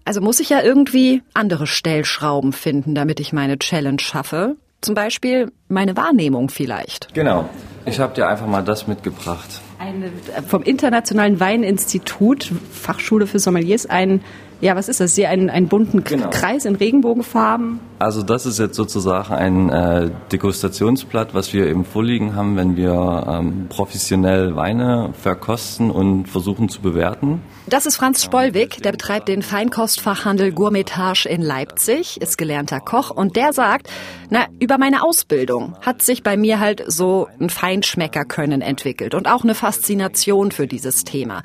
Also 0.05 0.20
muss 0.20 0.40
ich 0.40 0.50
ja 0.50 0.61
irgendwie 0.61 1.22
andere 1.33 1.66
Stellschrauben 1.66 2.52
finden, 2.52 2.94
damit 2.94 3.20
ich 3.20 3.33
meine 3.33 3.59
Challenge 3.59 4.00
schaffe. 4.00 4.57
Zum 4.81 4.96
Beispiel 4.96 5.52
meine 5.68 5.96
Wahrnehmung 5.96 6.48
vielleicht. 6.48 7.14
Genau. 7.14 7.48
Ich 7.87 8.00
habe 8.00 8.14
dir 8.14 8.26
einfach 8.28 8.46
mal 8.46 8.62
das 8.62 8.88
mitgebracht. 8.88 9.61
Eine, 9.78 10.11
vom 10.46 10.62
Internationalen 10.62 11.38
Weininstitut, 11.38 12.50
Fachschule 12.70 13.26
für 13.26 13.38
Sommeliers, 13.38 13.87
ein 13.87 14.22
ja, 14.62 14.77
was 14.77 14.88
ist 14.88 15.01
das? 15.01 15.16
Sie 15.16 15.27
einen, 15.27 15.51
einen 15.51 15.66
bunten 15.66 16.05
genau. 16.05 16.31
Kreis 16.31 16.64
in 16.64 16.77
Regenbogenfarben? 16.77 17.81
Also 17.98 18.22
das 18.22 18.46
ist 18.46 18.61
jetzt 18.61 18.77
sozusagen 18.77 19.35
ein 19.35 19.68
äh, 19.70 20.11
Degustationsblatt, 20.31 21.35
was 21.35 21.53
wir 21.53 21.66
eben 21.66 21.85
vorliegen 21.85 22.37
haben, 22.37 22.57
wenn 22.57 22.77
wir 22.77 23.27
ähm, 23.29 23.66
professionell 23.68 24.55
Weine 24.55 25.14
verkosten 25.20 25.90
und 25.90 26.27
versuchen 26.27 26.68
zu 26.68 26.81
bewerten. 26.81 27.42
Das 27.66 27.87
ist 27.87 27.96
Franz 27.96 28.22
Spollwig, 28.22 28.83
der 28.83 28.92
betreibt 28.92 29.27
den 29.27 29.42
Feinkostfachhandel 29.42 30.53
Gourmetage 30.53 31.27
in 31.27 31.42
Leipzig, 31.42 32.20
ist 32.20 32.38
gelernter 32.38 32.79
Koch 32.79 33.11
und 33.11 33.35
der 33.35 33.53
sagt, 33.53 33.88
na, 34.31 34.46
über 34.61 34.79
meine 34.79 35.03
Ausbildung 35.03 35.77
hat 35.81 36.03
sich 36.03 36.22
bei 36.22 36.37
mir 36.37 36.61
halt 36.61 36.85
so 36.87 37.27
ein 37.40 37.51
Feinschmeckerkönnen 37.51 38.62
entwickelt 38.62 39.14
und 39.14 39.29
auch 39.29 39.42
eine 39.42 39.57
Faszination 39.57 40.53
für 40.53 40.68
dieses 40.68 41.03
Thema. 41.03 41.42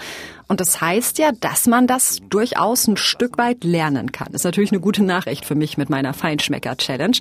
Und 0.48 0.62
das 0.62 0.80
heißt 0.80 1.18
ja, 1.18 1.32
dass 1.40 1.68
man 1.68 1.88
das 1.88 2.20
durchaus 2.30 2.88
ein 2.88 2.98
Stück 2.98 3.38
weit 3.38 3.64
lernen 3.64 4.12
kann. 4.12 4.28
Das 4.32 4.42
ist 4.42 4.46
natürlich 4.46 4.72
eine 4.72 4.80
gute 4.80 5.04
Nachricht 5.04 5.46
für 5.46 5.56
mich 5.56 5.78
mit 5.78 5.90
meiner 5.90 6.14
Feinschmecker-Challenge. 6.14 7.18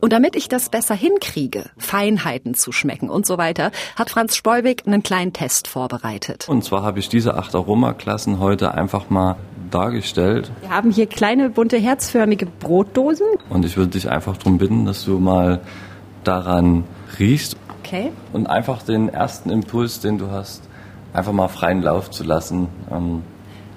Und 0.00 0.12
damit 0.12 0.36
ich 0.36 0.48
das 0.48 0.70
besser 0.70 0.94
hinkriege, 0.94 1.64
Feinheiten 1.76 2.54
zu 2.54 2.72
schmecken 2.72 3.10
und 3.10 3.26
so 3.26 3.38
weiter, 3.38 3.70
hat 3.96 4.10
Franz 4.10 4.36
Spollweg 4.36 4.86
einen 4.86 5.02
kleinen 5.02 5.32
Test 5.32 5.68
vorbereitet. 5.68 6.48
Und 6.48 6.64
zwar 6.64 6.82
habe 6.82 6.98
ich 6.98 7.08
diese 7.08 7.34
acht 7.34 7.54
Aromaklassen 7.54 8.38
heute 8.38 8.72
einfach 8.74 9.10
mal 9.10 9.36
dargestellt. 9.70 10.50
Wir 10.60 10.70
haben 10.70 10.90
hier 10.90 11.06
kleine 11.06 11.50
bunte 11.50 11.76
herzförmige 11.78 12.46
Brotdosen. 12.46 13.26
Und 13.48 13.64
ich 13.64 13.76
würde 13.76 13.90
dich 13.90 14.08
einfach 14.08 14.36
darum 14.36 14.58
bitten, 14.58 14.84
dass 14.84 15.04
du 15.04 15.18
mal 15.18 15.60
daran 16.24 16.84
riechst. 17.18 17.56
Okay. 17.80 18.12
Und 18.32 18.46
einfach 18.46 18.82
den 18.82 19.08
ersten 19.08 19.50
Impuls, 19.50 20.00
den 20.00 20.18
du 20.18 20.30
hast, 20.30 20.62
einfach 21.12 21.32
mal 21.32 21.48
freien 21.48 21.82
Lauf 21.82 22.10
zu 22.10 22.24
lassen. 22.24 22.68
Ähm, 22.90 23.22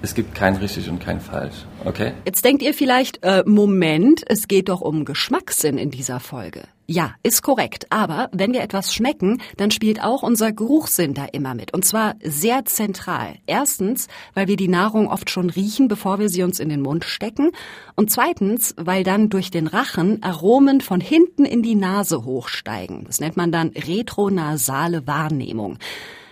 es 0.02 0.16
gibt 0.16 0.36
kein 0.36 0.58
richtig 0.58 0.90
und 0.90 1.00
kein 1.00 1.22
falsch, 1.22 1.66
okay? 1.86 2.12
Jetzt 2.26 2.44
denkt 2.44 2.62
ihr 2.62 2.74
vielleicht, 2.74 3.24
äh, 3.24 3.44
Moment, 3.46 4.22
es 4.28 4.50
geht 4.50 4.68
doch 4.68 4.82
um 4.82 5.06
Geschmackssinn 5.06 5.78
in 5.78 5.92
dieser 5.92 6.20
Folge. 6.20 6.64
Ja, 6.86 7.16
ist 7.24 7.42
korrekt. 7.42 7.88
Aber 7.90 8.30
wenn 8.34 8.52
wir 8.52 8.62
etwas 8.62 8.94
schmecken, 8.94 9.42
dann 9.56 9.72
spielt 9.72 10.04
auch 10.04 10.22
unser 10.22 10.52
Geruchssinn 10.52 11.14
da 11.14 11.24
immer 11.24 11.56
mit. 11.56 11.74
Und 11.74 11.86
zwar 11.86 12.16
sehr 12.22 12.66
zentral. 12.66 13.36
Erstens, 13.46 14.10
weil 14.34 14.50
wir 14.50 14.58
die 14.58 14.68
Nahrung 14.68 15.08
oft 15.10 15.30
schon 15.30 15.50
riechen, 15.50 15.88
bevor 15.88 16.20
wir 16.20 16.28
sie 16.28 16.44
uns 16.44 16.60
in 16.60 16.68
den 16.68 16.82
Mund 16.82 17.06
stecken. 17.06 17.52
Und 17.96 18.12
zweitens, 18.12 18.76
weil 18.78 19.06
dann 19.06 19.30
durch 19.30 19.50
den 19.52 19.68
Rachen 19.68 20.22
Aromen 20.22 20.82
von 20.82 21.00
hinten 21.00 21.46
in 21.46 21.62
die 21.62 21.76
Nase 21.76 22.26
hochsteigen. 22.26 23.06
Das 23.06 23.22
nennt 23.22 23.38
man 23.38 23.54
dann 23.54 23.70
retronasale 23.70 25.08
Wahrnehmung. 25.08 25.78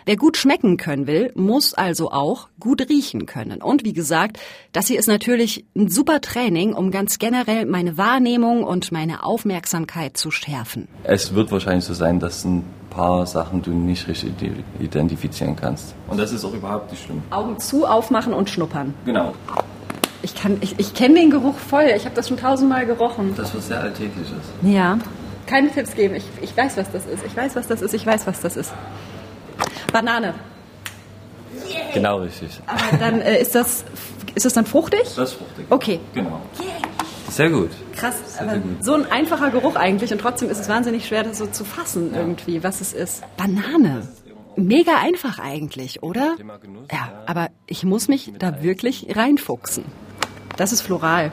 Wer 0.05 0.15
gut 0.15 0.37
schmecken 0.37 0.77
können 0.77 1.07
will, 1.07 1.31
muss 1.35 1.73
also 1.73 2.11
auch 2.11 2.47
gut 2.59 2.89
riechen 2.89 3.25
können. 3.25 3.61
Und 3.61 3.83
wie 3.83 3.93
gesagt, 3.93 4.39
das 4.71 4.87
hier 4.87 4.99
ist 4.99 5.07
natürlich 5.07 5.65
ein 5.75 5.89
super 5.89 6.21
Training, 6.21 6.73
um 6.73 6.91
ganz 6.91 7.19
generell 7.19 7.65
meine 7.65 7.97
Wahrnehmung 7.97 8.63
und 8.63 8.91
meine 8.91 9.23
Aufmerksamkeit 9.23 10.17
zu 10.17 10.31
schärfen. 10.31 10.87
Es 11.03 11.35
wird 11.35 11.51
wahrscheinlich 11.51 11.85
so 11.85 11.93
sein, 11.93 12.19
dass 12.19 12.45
ein 12.45 12.63
paar 12.89 13.25
Sachen 13.25 13.61
du 13.61 13.71
nicht 13.71 14.07
richtig 14.07 14.33
identifizieren 14.79 15.55
kannst. 15.55 15.95
Und 16.07 16.19
das 16.19 16.31
ist 16.31 16.43
auch 16.43 16.53
überhaupt 16.53 16.91
nicht 16.91 17.03
schlimm. 17.03 17.21
Augen 17.29 17.59
zu, 17.59 17.85
aufmachen 17.85 18.33
und 18.33 18.49
schnuppern. 18.49 18.93
Genau. 19.05 19.33
Ich, 20.23 20.35
kann, 20.35 20.57
ich, 20.61 20.75
ich 20.77 20.93
kenne 20.93 21.15
den 21.15 21.31
Geruch 21.31 21.57
voll. 21.57 21.91
Ich 21.95 22.05
habe 22.05 22.15
das 22.15 22.27
schon 22.27 22.37
tausendmal 22.37 22.85
gerochen. 22.85 23.33
Das, 23.35 23.55
was 23.55 23.67
sehr 23.67 23.81
alltäglich 23.81 24.27
ist. 24.27 24.71
Ja. 24.71 24.99
Keine 25.47 25.71
Tipps 25.71 25.95
geben. 25.95 26.15
Ich, 26.15 26.25
ich 26.41 26.55
weiß, 26.55 26.77
was 26.77 26.91
das 26.91 27.05
ist. 27.05 27.25
Ich 27.25 27.35
weiß, 27.35 27.55
was 27.55 27.67
das 27.67 27.81
ist. 27.81 27.93
Ich 27.93 28.05
weiß, 28.05 28.27
was 28.27 28.39
das 28.41 28.55
ist. 28.55 28.71
Banane. 29.91 30.33
Yeah. 31.69 31.93
Genau 31.93 32.17
richtig. 32.19 32.59
Aber 32.67 32.97
dann 32.97 33.21
äh, 33.21 33.41
ist 33.41 33.55
das 33.55 33.83
ist 34.35 34.45
das 34.45 34.53
dann 34.53 34.65
fruchtig? 34.65 35.01
Das 35.03 35.31
ist 35.31 35.33
fruchtig. 35.33 35.65
Okay. 35.69 35.99
Genau. 36.13 36.41
Sehr 37.29 37.49
gut. 37.49 37.69
Krass, 37.95 38.15
Sehr, 38.33 38.41
aber 38.41 38.51
sehr 38.51 38.59
gut. 38.61 38.83
so 38.83 38.93
ein 38.93 39.11
einfacher 39.11 39.51
Geruch 39.51 39.75
eigentlich 39.75 40.11
und 40.11 40.19
trotzdem 40.19 40.49
ist 40.49 40.59
es 40.59 40.69
wahnsinnig 40.69 41.05
schwer, 41.07 41.23
das 41.23 41.37
so 41.37 41.47
zu 41.47 41.63
fassen 41.65 42.13
Ja. 42.13 42.19
irgendwie, 42.19 42.63
was 42.63 42.81
es 42.81 42.93
ist. 42.93 43.23
Banane. 43.37 44.07
Mega 44.57 44.97
einfach 45.01 45.39
eigentlich, 45.39 46.03
oder? 46.03 46.35
Ja, 46.91 47.09
aber 47.25 47.49
ich 47.67 47.83
muss 47.85 48.07
mich 48.09 48.33
da 48.37 48.61
wirklich 48.61 49.07
reinfuchsen. 49.15 49.85
Das 50.57 50.73
ist 50.73 50.81
floral, 50.81 51.31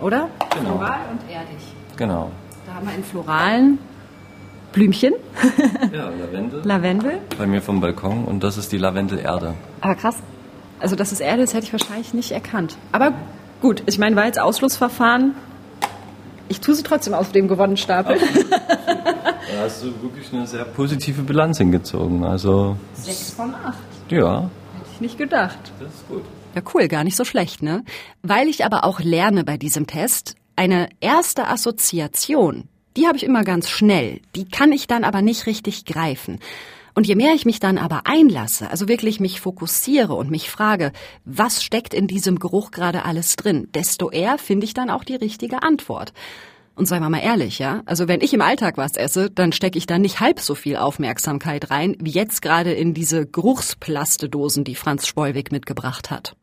oder? 0.00 0.28
Genau. 0.56 0.76
Floral 0.78 1.00
und 1.10 1.28
erdig. 1.30 1.58
Genau. 1.96 2.30
Da 2.66 2.74
haben 2.74 2.86
wir 2.88 2.94
in 2.94 3.02
floralen 3.04 3.78
Blümchen, 4.72 5.14
Ja, 5.92 6.10
Lavendel. 6.10 6.60
Lavendel. 6.64 7.18
Bei 7.38 7.46
mir 7.46 7.60
vom 7.60 7.80
Balkon 7.80 8.24
und 8.24 8.44
das 8.44 8.56
ist 8.56 8.70
die 8.72 8.78
Lavendelerde. 8.78 9.54
Aber 9.80 9.94
krass. 9.96 10.16
Also, 10.78 10.96
dass 10.96 11.12
es 11.12 11.20
Erde 11.20 11.42
ist, 11.42 11.52
hätte 11.54 11.66
ich 11.66 11.72
wahrscheinlich 11.72 12.14
nicht 12.14 12.30
erkannt. 12.32 12.76
Aber 12.92 13.12
gut, 13.60 13.82
ich 13.86 13.98
meine, 13.98 14.16
war 14.16 14.26
jetzt 14.26 14.40
Ausschlussverfahren. 14.40 15.34
Ich 16.48 16.60
tue 16.60 16.74
sie 16.74 16.82
trotzdem 16.82 17.14
auf 17.14 17.32
dem 17.32 17.48
gewonnenen 17.48 17.76
Stapel. 17.76 18.16
Da 18.18 19.64
hast 19.64 19.82
du 19.82 19.86
wirklich 20.02 20.32
eine 20.32 20.46
sehr 20.46 20.64
positive 20.64 21.22
Bilanz 21.22 21.58
hingezogen. 21.58 22.24
Also, 22.24 22.76
Sechs 22.94 23.30
von 23.32 23.54
acht. 23.54 23.76
ja, 24.08 24.42
Hätte 24.42 24.50
ich 24.94 25.00
nicht 25.00 25.18
gedacht. 25.18 25.58
das 25.80 25.88
ist 25.92 26.08
gut. 26.08 26.22
Ja, 26.54 26.62
cool, 26.74 26.88
gar 26.88 27.04
nicht 27.04 27.16
so 27.16 27.24
schlecht, 27.24 27.62
ne? 27.62 27.84
Weil 28.22 28.48
ich 28.48 28.64
aber 28.64 28.84
auch 28.84 29.00
lerne 29.00 29.44
bei 29.44 29.56
diesem 29.56 29.86
Test, 29.86 30.34
eine 30.56 30.88
erste 31.00 31.46
Assoziation, 31.48 32.64
die 33.00 33.06
habe 33.06 33.16
ich 33.16 33.24
immer 33.24 33.44
ganz 33.44 33.70
schnell, 33.70 34.20
die 34.36 34.46
kann 34.46 34.72
ich 34.72 34.86
dann 34.86 35.04
aber 35.04 35.22
nicht 35.22 35.46
richtig 35.46 35.86
greifen. 35.86 36.38
Und 36.94 37.06
je 37.06 37.14
mehr 37.14 37.34
ich 37.34 37.46
mich 37.46 37.58
dann 37.58 37.78
aber 37.78 38.02
einlasse, 38.04 38.70
also 38.70 38.88
wirklich 38.88 39.20
mich 39.20 39.40
fokussiere 39.40 40.12
und 40.12 40.30
mich 40.30 40.50
frage, 40.50 40.92
was 41.24 41.64
steckt 41.64 41.94
in 41.94 42.08
diesem 42.08 42.38
Geruch 42.38 42.72
gerade 42.72 43.06
alles 43.06 43.36
drin, 43.36 43.68
desto 43.74 44.10
eher 44.10 44.36
finde 44.36 44.66
ich 44.66 44.74
dann 44.74 44.90
auch 44.90 45.02
die 45.02 45.14
richtige 45.14 45.62
Antwort. 45.62 46.12
Und 46.74 46.86
seien 46.86 47.02
wir 47.02 47.08
mal 47.08 47.20
ehrlich, 47.20 47.58
ja? 47.58 47.82
Also 47.86 48.06
wenn 48.06 48.20
ich 48.20 48.34
im 48.34 48.42
Alltag 48.42 48.76
was 48.76 48.96
esse, 48.96 49.30
dann 49.30 49.52
stecke 49.52 49.78
ich 49.78 49.86
da 49.86 49.98
nicht 49.98 50.20
halb 50.20 50.38
so 50.40 50.54
viel 50.54 50.76
Aufmerksamkeit 50.76 51.70
rein, 51.70 51.96
wie 52.00 52.10
jetzt 52.10 52.42
gerade 52.42 52.72
in 52.72 52.92
diese 52.92 53.26
Geruchsplastedosen, 53.26 54.64
die 54.64 54.74
Franz 54.74 55.06
Spollweg 55.06 55.52
mitgebracht 55.52 56.10
hat. 56.10 56.36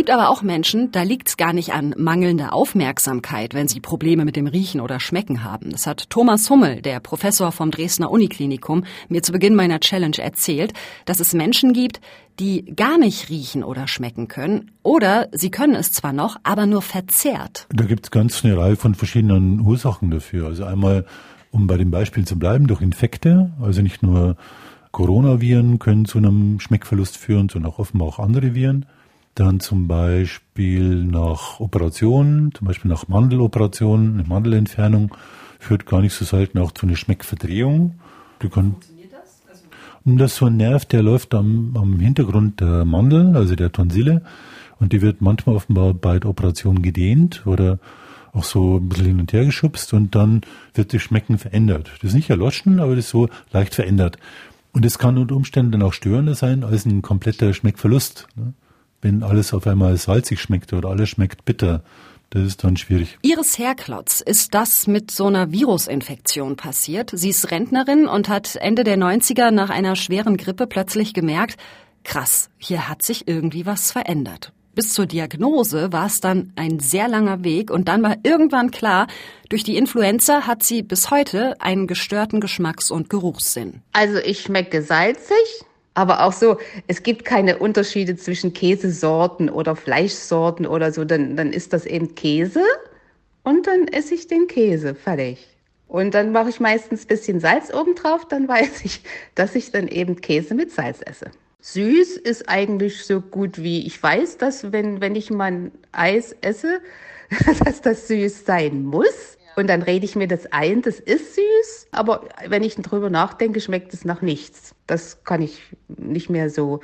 Gibt 0.00 0.10
aber 0.10 0.30
auch 0.30 0.40
Menschen, 0.40 0.90
da 0.92 1.02
liegt's 1.02 1.36
gar 1.36 1.52
nicht 1.52 1.74
an 1.74 1.94
mangelnder 1.94 2.54
Aufmerksamkeit, 2.54 3.52
wenn 3.52 3.68
sie 3.68 3.80
Probleme 3.80 4.24
mit 4.24 4.34
dem 4.34 4.46
Riechen 4.46 4.80
oder 4.80 4.98
Schmecken 4.98 5.44
haben. 5.44 5.72
Das 5.72 5.86
hat 5.86 6.08
Thomas 6.08 6.48
Hummel, 6.48 6.80
der 6.80 7.00
Professor 7.00 7.52
vom 7.52 7.70
Dresdner 7.70 8.10
Uniklinikum, 8.10 8.84
mir 9.10 9.22
zu 9.22 9.30
Beginn 9.30 9.54
meiner 9.54 9.78
Challenge 9.78 10.16
erzählt, 10.16 10.72
dass 11.04 11.20
es 11.20 11.34
Menschen 11.34 11.74
gibt, 11.74 12.00
die 12.38 12.64
gar 12.74 12.96
nicht 12.96 13.28
riechen 13.28 13.62
oder 13.62 13.86
schmecken 13.86 14.26
können, 14.26 14.70
oder 14.82 15.28
sie 15.32 15.50
können 15.50 15.74
es 15.74 15.92
zwar 15.92 16.14
noch, 16.14 16.38
aber 16.44 16.64
nur 16.64 16.80
verzerrt. 16.80 17.66
Da 17.68 17.84
gibt 17.84 18.06
es 18.06 18.10
ganz 18.10 18.42
eine 18.42 18.56
Reihe 18.56 18.76
von 18.76 18.94
verschiedenen 18.94 19.60
Ursachen 19.60 20.10
dafür. 20.10 20.46
Also 20.46 20.64
einmal, 20.64 21.04
um 21.50 21.66
bei 21.66 21.76
dem 21.76 21.90
Beispiel 21.90 22.26
zu 22.26 22.38
bleiben, 22.38 22.68
durch 22.68 22.80
Infekte. 22.80 23.50
Also 23.60 23.82
nicht 23.82 24.02
nur 24.02 24.36
Coronaviren 24.92 25.78
können 25.78 26.06
zu 26.06 26.16
einem 26.16 26.58
Schmeckverlust 26.58 27.18
führen, 27.18 27.50
sondern 27.50 27.70
auch 27.70 27.78
offenbar 27.78 28.08
auch 28.08 28.18
andere 28.18 28.54
Viren. 28.54 28.86
Dann 29.40 29.58
zum 29.58 29.88
Beispiel 29.88 31.02
nach 31.02 31.60
Operationen, 31.60 32.52
zum 32.54 32.66
Beispiel 32.66 32.90
nach 32.90 33.08
Mandeloperationen, 33.08 34.12
eine 34.12 34.28
Mandelentfernung, 34.28 35.14
führt 35.58 35.86
gar 35.86 36.02
nicht 36.02 36.12
so 36.12 36.26
selten 36.26 36.58
auch 36.58 36.72
zu 36.72 36.84
einer 36.84 36.94
Schmeckverdrehung. 36.96 37.94
Die 38.42 38.50
kann, 38.50 38.76
und 40.04 40.18
das 40.18 40.32
ist 40.32 40.36
so 40.36 40.44
ein 40.44 40.58
Nerv, 40.58 40.84
der 40.84 41.02
läuft 41.02 41.32
am, 41.32 41.74
am 41.74 41.98
Hintergrund 42.00 42.60
der 42.60 42.84
Mandel, 42.84 43.34
also 43.34 43.54
der 43.54 43.72
Tonsille, 43.72 44.20
und 44.78 44.92
die 44.92 45.00
wird 45.00 45.22
manchmal 45.22 45.56
offenbar 45.56 45.94
bei 45.94 46.18
der 46.18 46.28
Operation 46.28 46.82
gedehnt 46.82 47.46
oder 47.46 47.78
auch 48.34 48.44
so 48.44 48.76
ein 48.76 48.90
bisschen 48.90 49.06
hin 49.06 49.20
und 49.20 49.32
her 49.32 49.46
geschubst 49.46 49.94
und 49.94 50.14
dann 50.14 50.42
wird 50.74 50.92
das 50.92 51.00
Schmecken 51.00 51.38
verändert. 51.38 51.90
Das 52.02 52.10
ist 52.10 52.14
nicht 52.14 52.28
erloschen, 52.28 52.78
aber 52.78 52.94
das 52.94 53.06
ist 53.06 53.10
so 53.12 53.30
leicht 53.52 53.74
verändert. 53.74 54.18
Und 54.72 54.84
das 54.84 54.98
kann 54.98 55.16
unter 55.16 55.34
Umständen 55.34 55.72
dann 55.72 55.82
auch 55.82 55.94
störender 55.94 56.34
sein 56.34 56.62
als 56.62 56.84
ein 56.84 57.00
kompletter 57.00 57.54
Schmeckverlust. 57.54 58.28
ne? 58.36 58.52
Wenn 59.02 59.22
alles 59.22 59.52
auf 59.54 59.66
einmal 59.66 59.96
salzig 59.96 60.40
schmeckt 60.40 60.72
oder 60.72 60.90
alles 60.90 61.08
schmeckt 61.08 61.44
bitter, 61.44 61.82
das 62.30 62.44
ist 62.44 62.64
dann 62.64 62.76
schwierig. 62.76 63.18
Iris 63.22 63.58
Herklotz 63.58 64.20
ist 64.20 64.54
das 64.54 64.86
mit 64.86 65.10
so 65.10 65.26
einer 65.26 65.50
Virusinfektion 65.50 66.56
passiert. 66.56 67.10
Sie 67.12 67.30
ist 67.30 67.50
Rentnerin 67.50 68.06
und 68.06 68.28
hat 68.28 68.54
Ende 68.56 68.84
der 68.84 68.96
90er 68.96 69.50
nach 69.50 69.68
einer 69.68 69.96
schweren 69.96 70.36
Grippe 70.36 70.68
plötzlich 70.68 71.12
gemerkt, 71.12 71.56
krass, 72.04 72.48
hier 72.58 72.88
hat 72.88 73.02
sich 73.02 73.26
irgendwie 73.26 73.66
was 73.66 73.90
verändert. 73.90 74.52
Bis 74.76 74.92
zur 74.92 75.06
Diagnose 75.06 75.92
war 75.92 76.06
es 76.06 76.20
dann 76.20 76.52
ein 76.54 76.78
sehr 76.78 77.08
langer 77.08 77.42
Weg 77.42 77.72
und 77.72 77.88
dann 77.88 78.04
war 78.04 78.16
irgendwann 78.22 78.70
klar, 78.70 79.08
durch 79.48 79.64
die 79.64 79.76
Influenza 79.76 80.46
hat 80.46 80.62
sie 80.62 80.82
bis 80.82 81.10
heute 81.10 81.60
einen 81.60 81.88
gestörten 81.88 82.40
Geschmacks- 82.40 82.92
und 82.92 83.10
Geruchssinn. 83.10 83.82
Also 83.92 84.18
ich 84.18 84.42
schmecke 84.42 84.82
salzig, 84.82 85.64
aber 85.94 86.24
auch 86.24 86.32
so, 86.32 86.58
es 86.86 87.02
gibt 87.02 87.24
keine 87.24 87.58
Unterschiede 87.58 88.16
zwischen 88.16 88.52
Käsesorten 88.52 89.50
oder 89.50 89.76
Fleischsorten 89.76 90.66
oder 90.66 90.92
so, 90.92 91.04
dann, 91.04 91.36
dann 91.36 91.52
ist 91.52 91.72
das 91.72 91.86
eben 91.86 92.14
Käse 92.14 92.62
und 93.42 93.66
dann 93.66 93.88
esse 93.88 94.14
ich 94.14 94.28
den 94.28 94.46
Käse, 94.46 94.94
fertig. 94.94 95.46
Und 95.88 96.14
dann 96.14 96.30
mache 96.30 96.50
ich 96.50 96.60
meistens 96.60 97.04
ein 97.04 97.08
bisschen 97.08 97.40
Salz 97.40 97.74
obendrauf, 97.74 98.28
dann 98.28 98.46
weiß 98.46 98.84
ich, 98.84 99.02
dass 99.34 99.56
ich 99.56 99.72
dann 99.72 99.88
eben 99.88 100.20
Käse 100.20 100.54
mit 100.54 100.70
Salz 100.70 101.00
esse. 101.04 101.32
Süß 101.62 102.16
ist 102.16 102.48
eigentlich 102.48 103.04
so 103.04 103.20
gut 103.20 103.62
wie 103.62 103.86
ich 103.86 104.00
weiß, 104.02 104.38
dass 104.38 104.72
wenn, 104.72 105.00
wenn 105.00 105.14
ich 105.14 105.30
mal 105.30 105.70
Eis 105.92 106.34
esse, 106.40 106.80
dass 107.64 107.82
das 107.82 108.08
süß 108.08 108.46
sein 108.46 108.84
muss. 108.84 109.36
Und 109.56 109.66
dann 109.66 109.82
rede 109.82 110.04
ich 110.04 110.16
mir 110.16 110.28
das 110.28 110.50
ein, 110.52 110.82
das 110.82 111.00
ist 111.00 111.34
süß, 111.34 111.88
aber 111.92 112.28
wenn 112.46 112.62
ich 112.62 112.76
drüber 112.76 113.10
nachdenke, 113.10 113.60
schmeckt 113.60 113.92
es 113.92 114.04
nach 114.04 114.22
nichts. 114.22 114.74
Das 114.86 115.24
kann 115.24 115.42
ich 115.42 115.60
nicht 115.88 116.30
mehr 116.30 116.50
so 116.50 116.80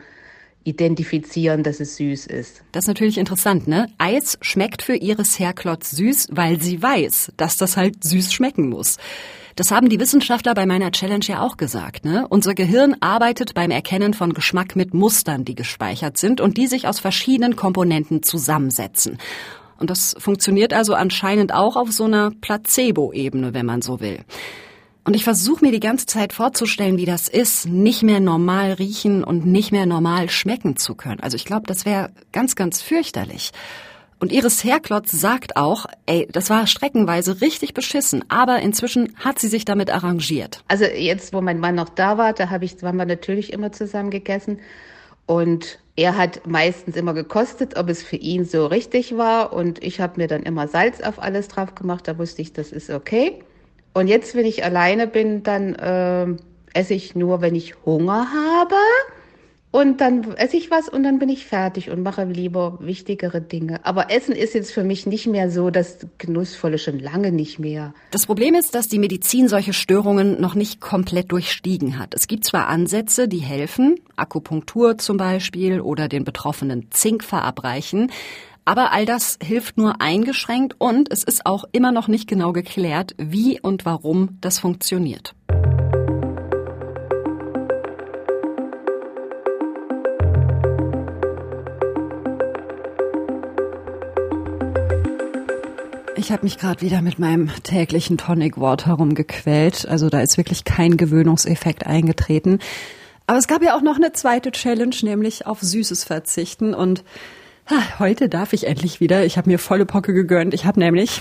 identifizieren, 0.64 1.62
dass 1.62 1.78
es 1.78 1.96
süß 1.96 2.26
ist. 2.26 2.62
Das 2.72 2.84
ist 2.84 2.88
natürlich 2.88 3.18
interessant, 3.18 3.68
ne? 3.68 3.86
Eis 3.98 4.36
schmeckt 4.40 4.82
für 4.82 4.96
Iris 4.96 5.38
Herklotz 5.38 5.92
süß, 5.92 6.28
weil 6.32 6.60
sie 6.60 6.82
weiß, 6.82 7.32
dass 7.36 7.56
das 7.56 7.76
halt 7.76 8.02
süß 8.02 8.32
schmecken 8.32 8.68
muss. 8.68 8.96
Das 9.54 9.70
haben 9.70 9.88
die 9.88 9.98
Wissenschaftler 10.00 10.52
bei 10.52 10.66
meiner 10.66 10.90
Challenge 10.90 11.24
ja 11.24 11.40
auch 11.40 11.56
gesagt. 11.56 12.04
Ne? 12.04 12.26
Unser 12.28 12.54
Gehirn 12.54 12.94
arbeitet 13.00 13.54
beim 13.54 13.70
Erkennen 13.70 14.12
von 14.12 14.34
Geschmack 14.34 14.76
mit 14.76 14.92
Mustern, 14.92 15.46
die 15.46 15.54
gespeichert 15.54 16.18
sind 16.18 16.42
und 16.42 16.58
die 16.58 16.66
sich 16.66 16.86
aus 16.86 17.00
verschiedenen 17.00 17.56
Komponenten 17.56 18.22
zusammensetzen. 18.22 19.16
Und 19.78 19.90
das 19.90 20.14
funktioniert 20.18 20.72
also 20.72 20.94
anscheinend 20.94 21.52
auch 21.52 21.76
auf 21.76 21.92
so 21.92 22.04
einer 22.04 22.30
Placebo-Ebene, 22.40 23.54
wenn 23.54 23.66
man 23.66 23.82
so 23.82 24.00
will. 24.00 24.24
Und 25.04 25.14
ich 25.14 25.22
versuche 25.22 25.64
mir 25.64 25.70
die 25.70 25.80
ganze 25.80 26.06
Zeit 26.06 26.32
vorzustellen, 26.32 26.96
wie 26.96 27.04
das 27.04 27.28
ist, 27.28 27.68
nicht 27.68 28.02
mehr 28.02 28.18
normal 28.18 28.72
riechen 28.72 29.22
und 29.22 29.46
nicht 29.46 29.70
mehr 29.70 29.86
normal 29.86 30.28
schmecken 30.28 30.76
zu 30.76 30.96
können. 30.96 31.20
Also 31.20 31.36
ich 31.36 31.44
glaube, 31.44 31.66
das 31.68 31.86
wäre 31.86 32.10
ganz, 32.32 32.56
ganz 32.56 32.82
fürchterlich. 32.82 33.52
Und 34.18 34.32
Iris 34.32 34.64
Herklotz 34.64 35.12
sagt 35.12 35.56
auch, 35.56 35.86
ey, 36.06 36.26
das 36.32 36.50
war 36.50 36.66
streckenweise 36.66 37.40
richtig 37.40 37.72
beschissen, 37.72 38.24
aber 38.28 38.60
inzwischen 38.60 39.14
hat 39.16 39.38
sie 39.38 39.48
sich 39.48 39.64
damit 39.64 39.90
arrangiert. 39.90 40.64
Also 40.68 40.86
jetzt, 40.86 41.32
wo 41.32 41.40
mein 41.40 41.60
Mann 41.60 41.74
noch 41.74 41.90
da 41.90 42.18
war, 42.18 42.32
da 42.32 42.50
hab 42.50 42.62
ich, 42.62 42.76
haben 42.82 42.96
wir 42.96 43.04
natürlich 43.04 43.52
immer 43.52 43.72
zusammen 43.72 44.10
gegessen. 44.10 44.58
Und 45.26 45.78
er 45.96 46.16
hat 46.16 46.46
meistens 46.46 46.94
immer 46.94 47.14
gekostet, 47.14 47.76
ob 47.78 47.88
es 47.88 48.02
für 48.02 48.16
ihn 48.16 48.44
so 48.44 48.66
richtig 48.66 49.16
war. 49.16 49.54
Und 49.54 49.82
ich 49.82 50.00
habe 50.00 50.20
mir 50.20 50.28
dann 50.28 50.42
immer 50.42 50.68
Salz 50.68 51.00
auf 51.00 51.20
alles 51.20 51.48
drauf 51.48 51.74
gemacht. 51.74 52.06
Da 52.06 52.18
wusste 52.18 52.42
ich, 52.42 52.52
das 52.52 52.70
ist 52.70 52.90
okay. 52.90 53.40
Und 53.94 54.08
jetzt, 54.08 54.34
wenn 54.34 54.44
ich 54.44 54.62
alleine 54.62 55.06
bin, 55.06 55.42
dann 55.42 55.74
äh, 55.74 56.26
esse 56.74 56.92
ich 56.92 57.16
nur, 57.16 57.40
wenn 57.40 57.54
ich 57.54 57.74
Hunger 57.86 58.28
habe. 58.30 58.76
Und 59.76 60.00
dann 60.00 60.32
esse 60.38 60.56
ich 60.56 60.70
was 60.70 60.88
und 60.88 61.02
dann 61.02 61.18
bin 61.18 61.28
ich 61.28 61.44
fertig 61.44 61.90
und 61.90 62.02
mache 62.02 62.24
lieber 62.24 62.78
wichtigere 62.80 63.42
Dinge. 63.42 63.84
Aber 63.84 64.10
Essen 64.10 64.34
ist 64.34 64.54
jetzt 64.54 64.72
für 64.72 64.84
mich 64.84 65.04
nicht 65.04 65.26
mehr 65.26 65.50
so 65.50 65.68
das 65.68 65.98
Genussvolle, 66.16 66.78
schon 66.78 66.98
lange 66.98 67.30
nicht 67.30 67.58
mehr. 67.58 67.92
Das 68.10 68.24
Problem 68.24 68.54
ist, 68.54 68.74
dass 68.74 68.88
die 68.88 68.98
Medizin 68.98 69.48
solche 69.48 69.74
Störungen 69.74 70.40
noch 70.40 70.54
nicht 70.54 70.80
komplett 70.80 71.30
durchstiegen 71.30 71.98
hat. 71.98 72.14
Es 72.14 72.26
gibt 72.26 72.44
zwar 72.44 72.68
Ansätze, 72.68 73.28
die 73.28 73.40
helfen, 73.40 73.96
Akupunktur 74.16 74.96
zum 74.96 75.18
Beispiel 75.18 75.82
oder 75.82 76.08
den 76.08 76.24
Betroffenen 76.24 76.86
Zink 76.90 77.22
verabreichen, 77.22 78.10
aber 78.64 78.92
all 78.92 79.04
das 79.04 79.38
hilft 79.42 79.76
nur 79.76 80.00
eingeschränkt 80.00 80.74
und 80.78 81.12
es 81.12 81.22
ist 81.22 81.44
auch 81.44 81.64
immer 81.72 81.92
noch 81.92 82.08
nicht 82.08 82.26
genau 82.26 82.54
geklärt, 82.54 83.14
wie 83.18 83.60
und 83.60 83.84
warum 83.84 84.38
das 84.40 84.58
funktioniert. 84.58 85.34
Ich 96.18 96.32
habe 96.32 96.44
mich 96.44 96.56
gerade 96.56 96.80
wieder 96.80 97.02
mit 97.02 97.18
meinem 97.18 97.50
täglichen 97.62 98.16
Tonic 98.16 98.58
Water 98.58 98.94
rumgequält. 98.94 99.86
Also 99.86 100.08
da 100.08 100.20
ist 100.20 100.38
wirklich 100.38 100.64
kein 100.64 100.96
Gewöhnungseffekt 100.96 101.86
eingetreten. 101.86 102.60
Aber 103.26 103.36
es 103.36 103.46
gab 103.46 103.62
ja 103.62 103.76
auch 103.76 103.82
noch 103.82 103.96
eine 103.96 104.12
zweite 104.12 104.50
Challenge, 104.50 104.96
nämlich 105.02 105.46
auf 105.46 105.60
Süßes 105.60 106.04
verzichten. 106.04 106.72
Und 106.72 107.04
ha, 107.68 107.98
heute 107.98 108.30
darf 108.30 108.54
ich 108.54 108.66
endlich 108.66 108.98
wieder. 108.98 109.26
Ich 109.26 109.36
habe 109.36 109.50
mir 109.50 109.58
volle 109.58 109.84
Pocke 109.84 110.14
gegönnt. 110.14 110.54
Ich 110.54 110.64
habe 110.64 110.80
nämlich 110.80 111.20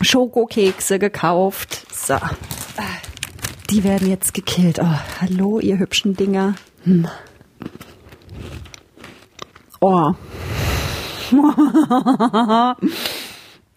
Schokokekse 0.00 0.98
gekauft. 0.98 1.86
So. 1.94 2.16
Die 3.70 3.84
werden 3.84 4.10
jetzt 4.10 4.34
gekillt. 4.34 4.80
Oh, 4.80 4.98
hallo, 5.20 5.60
ihr 5.60 5.78
hübschen 5.78 6.16
Dinger. 6.16 6.56
Hm. 6.82 7.06
Oh. 9.80 10.14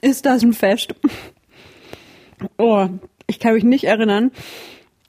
ist 0.01 0.25
das 0.25 0.43
ein 0.43 0.53
Fest. 0.53 0.95
Oh, 2.57 2.87
ich 3.27 3.39
kann 3.39 3.53
mich 3.53 3.63
nicht 3.63 3.85
erinnern, 3.85 4.31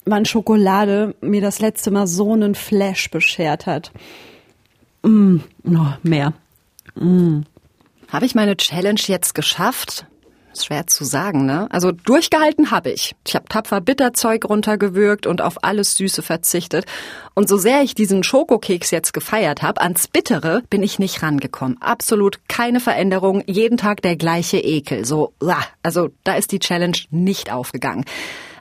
wann 0.04 0.24
Schokolade 0.24 1.14
mir 1.20 1.40
das 1.40 1.58
letzte 1.58 1.90
Mal 1.90 2.06
so 2.06 2.32
einen 2.32 2.54
Flash 2.54 3.10
beschert 3.10 3.66
hat. 3.66 3.92
Mm, 5.02 5.38
oh, 5.64 5.92
mehr. 6.02 6.32
Mm. 6.94 7.40
Habe 8.08 8.26
ich 8.26 8.34
meine 8.34 8.56
Challenge 8.56 9.00
jetzt 9.06 9.34
geschafft? 9.34 10.06
Schwer 10.64 10.86
zu 10.86 11.04
sagen, 11.04 11.46
ne? 11.46 11.66
Also 11.70 11.92
durchgehalten 11.92 12.70
habe 12.70 12.90
ich. 12.90 13.14
Ich 13.26 13.34
habe 13.34 13.46
tapfer 13.48 13.80
Bitterzeug 13.80 14.44
runtergewürgt 14.48 15.26
und 15.26 15.42
auf 15.42 15.62
alles 15.64 15.96
Süße 15.96 16.22
verzichtet. 16.22 16.86
Und 17.34 17.48
so 17.48 17.56
sehr 17.56 17.82
ich 17.82 17.94
diesen 17.94 18.24
Schokokeks 18.24 18.90
jetzt 18.90 19.12
gefeiert 19.12 19.62
habe, 19.62 19.80
ans 19.80 20.08
Bittere 20.08 20.62
bin 20.70 20.82
ich 20.82 20.98
nicht 20.98 21.22
rangekommen. 21.22 21.80
Absolut 21.80 22.40
keine 22.48 22.80
Veränderung, 22.80 23.42
jeden 23.46 23.76
Tag 23.76 24.02
der 24.02 24.16
gleiche 24.16 24.58
Ekel. 24.58 25.04
So, 25.04 25.32
also 25.82 26.08
da 26.24 26.34
ist 26.36 26.52
die 26.52 26.58
Challenge 26.58 26.96
nicht 27.10 27.52
aufgegangen. 27.52 28.04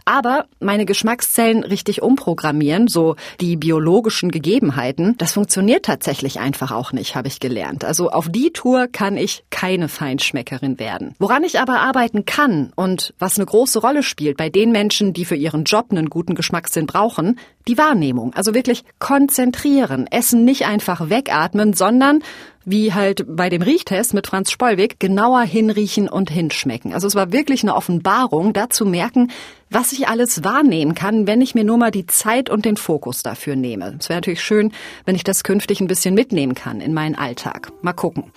Aber 0.05 0.45
meine 0.59 0.85
Geschmackszellen 0.85 1.63
richtig 1.63 2.03
umprogrammieren, 2.03 2.87
so 2.87 3.15
die 3.41 3.55
biologischen 3.55 4.29
Gegebenheiten, 4.29 5.17
das 5.17 5.33
funktioniert 5.33 5.83
tatsächlich 5.83 6.39
einfach 6.39 6.71
auch 6.71 6.91
nicht, 6.91 7.15
habe 7.15 7.27
ich 7.27 7.39
gelernt. 7.39 7.83
Also 7.83 8.11
auf 8.11 8.29
die 8.29 8.51
Tour 8.51 8.87
kann 8.87 9.17
ich 9.17 9.43
keine 9.49 9.89
Feinschmeckerin 9.89 10.77
werden. 10.77 11.15
Woran 11.17 11.43
ich 11.43 11.59
aber 11.59 11.79
arbeiten 11.79 12.23
kann 12.23 12.71
und 12.75 13.15
was 13.17 13.37
eine 13.37 13.47
große 13.47 13.79
Rolle 13.79 14.03
spielt 14.03 14.37
bei 14.37 14.49
den 14.49 14.71
Menschen, 14.71 15.13
die 15.13 15.25
für 15.25 15.35
ihren 15.35 15.63
Job 15.63 15.87
einen 15.89 16.09
guten 16.09 16.35
Geschmackssinn 16.35 16.85
brauchen, 16.85 17.39
die 17.67 17.79
Wahrnehmung. 17.79 18.33
Also 18.35 18.53
wirklich 18.53 18.83
konzentrieren, 18.99 20.05
Essen 20.05 20.45
nicht 20.45 20.67
einfach 20.67 21.09
wegatmen, 21.09 21.73
sondern 21.73 22.21
wie 22.65 22.93
halt 22.93 23.25
bei 23.28 23.49
dem 23.49 23.62
Riechtest 23.62 24.13
mit 24.13 24.28
Franz 24.28 24.51
Spollweg, 24.51 24.99
genauer 24.99 25.41
hinriechen 25.41 26.10
und 26.10 26.30
hinschmecken. 26.30 26.93
Also 26.93 27.08
es 27.08 27.15
war 27.15 27.32
wirklich 27.32 27.63
eine 27.63 27.75
Offenbarung, 27.75 28.54
da 28.54 28.69
zu 28.69 28.86
merken, 28.86 29.32
was 29.69 29.91
ich 29.91 30.08
alles 30.08 30.43
wahrnehmen 30.43 30.95
kann, 30.95 31.28
wenn 31.28 31.41
ich 31.41 31.56
mir 31.56 31.63
nur 31.63 31.78
mal 31.78 31.91
die 31.91 32.08
Zeit 32.08 32.49
und 32.49 32.65
den 32.65 32.78
Fokus 32.78 33.23
dafür 33.23 33.56
nehme. 33.56 33.95
Es 33.99 34.10
wäre 34.10 34.17
natürlich 34.17 34.43
schön, 34.43 34.71
wenn 35.06 35.15
ich 35.15 35.23
das 35.23 35.43
künftig 35.43 35.80
ein 35.80 35.88
bisschen 35.88 36.15
mitnehmen 36.15 36.56
kann 36.56 36.82
in 36.82 36.93
meinen 36.93 37.15
Alltag. 37.15 37.71
Mal 37.82 37.93
gucken. 37.93 38.32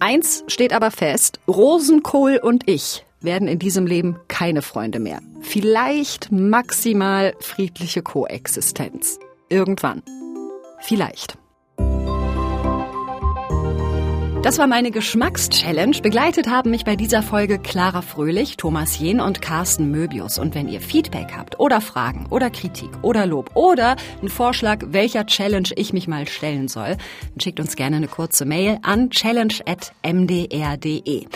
Eins 0.00 0.44
steht 0.48 0.72
aber 0.72 0.90
fest, 0.90 1.40
Rosenkohl 1.48 2.38
und 2.42 2.68
ich 2.68 3.04
werden 3.20 3.48
in 3.48 3.58
diesem 3.58 3.86
Leben 3.86 4.16
keine 4.28 4.62
Freunde 4.62 4.98
mehr. 4.98 5.20
Vielleicht 5.40 6.30
maximal 6.30 7.34
friedliche 7.40 8.02
Koexistenz. 8.02 9.18
Irgendwann. 9.48 10.02
Vielleicht. 10.80 11.38
Das 14.44 14.58
war 14.58 14.66
meine 14.66 14.90
Geschmackschallenge. 14.90 16.02
Begleitet 16.02 16.50
haben 16.50 16.70
mich 16.70 16.84
bei 16.84 16.96
dieser 16.96 17.22
Folge 17.22 17.58
Clara 17.58 18.02
Fröhlich, 18.02 18.58
Thomas 18.58 18.98
Jehn 18.98 19.18
und 19.18 19.40
Carsten 19.40 19.90
Möbius. 19.90 20.38
Und 20.38 20.54
wenn 20.54 20.68
ihr 20.68 20.82
Feedback 20.82 21.28
habt 21.34 21.58
oder 21.58 21.80
Fragen 21.80 22.26
oder 22.28 22.50
Kritik 22.50 22.90
oder 23.00 23.24
Lob 23.24 23.52
oder 23.54 23.96
einen 24.20 24.28
Vorschlag, 24.28 24.84
welcher 24.88 25.24
Challenge 25.24 25.70
ich 25.76 25.94
mich 25.94 26.08
mal 26.08 26.28
stellen 26.28 26.68
soll, 26.68 26.88
dann 26.88 27.40
schickt 27.42 27.58
uns 27.58 27.74
gerne 27.74 27.96
eine 27.96 28.06
kurze 28.06 28.44
Mail 28.44 28.80
an 28.82 29.08
challenge.mdr.de. 29.08 31.26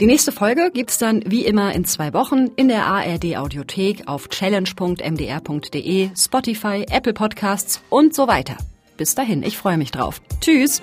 Die 0.00 0.06
nächste 0.06 0.32
Folge 0.32 0.72
gibt's 0.74 0.98
dann 0.98 1.22
wie 1.26 1.44
immer 1.44 1.72
in 1.76 1.84
zwei 1.84 2.12
Wochen 2.12 2.48
in 2.56 2.66
der 2.66 2.86
ARD 2.86 3.36
Audiothek 3.36 4.08
auf 4.08 4.28
challenge.mdr.de, 4.28 6.10
Spotify, 6.16 6.86
Apple 6.90 7.12
Podcasts 7.12 7.80
und 7.88 8.16
so 8.16 8.26
weiter. 8.26 8.56
Bis 8.96 9.14
dahin, 9.14 9.44
ich 9.44 9.56
freue 9.56 9.78
mich 9.78 9.92
drauf. 9.92 10.20
Tschüss! 10.40 10.82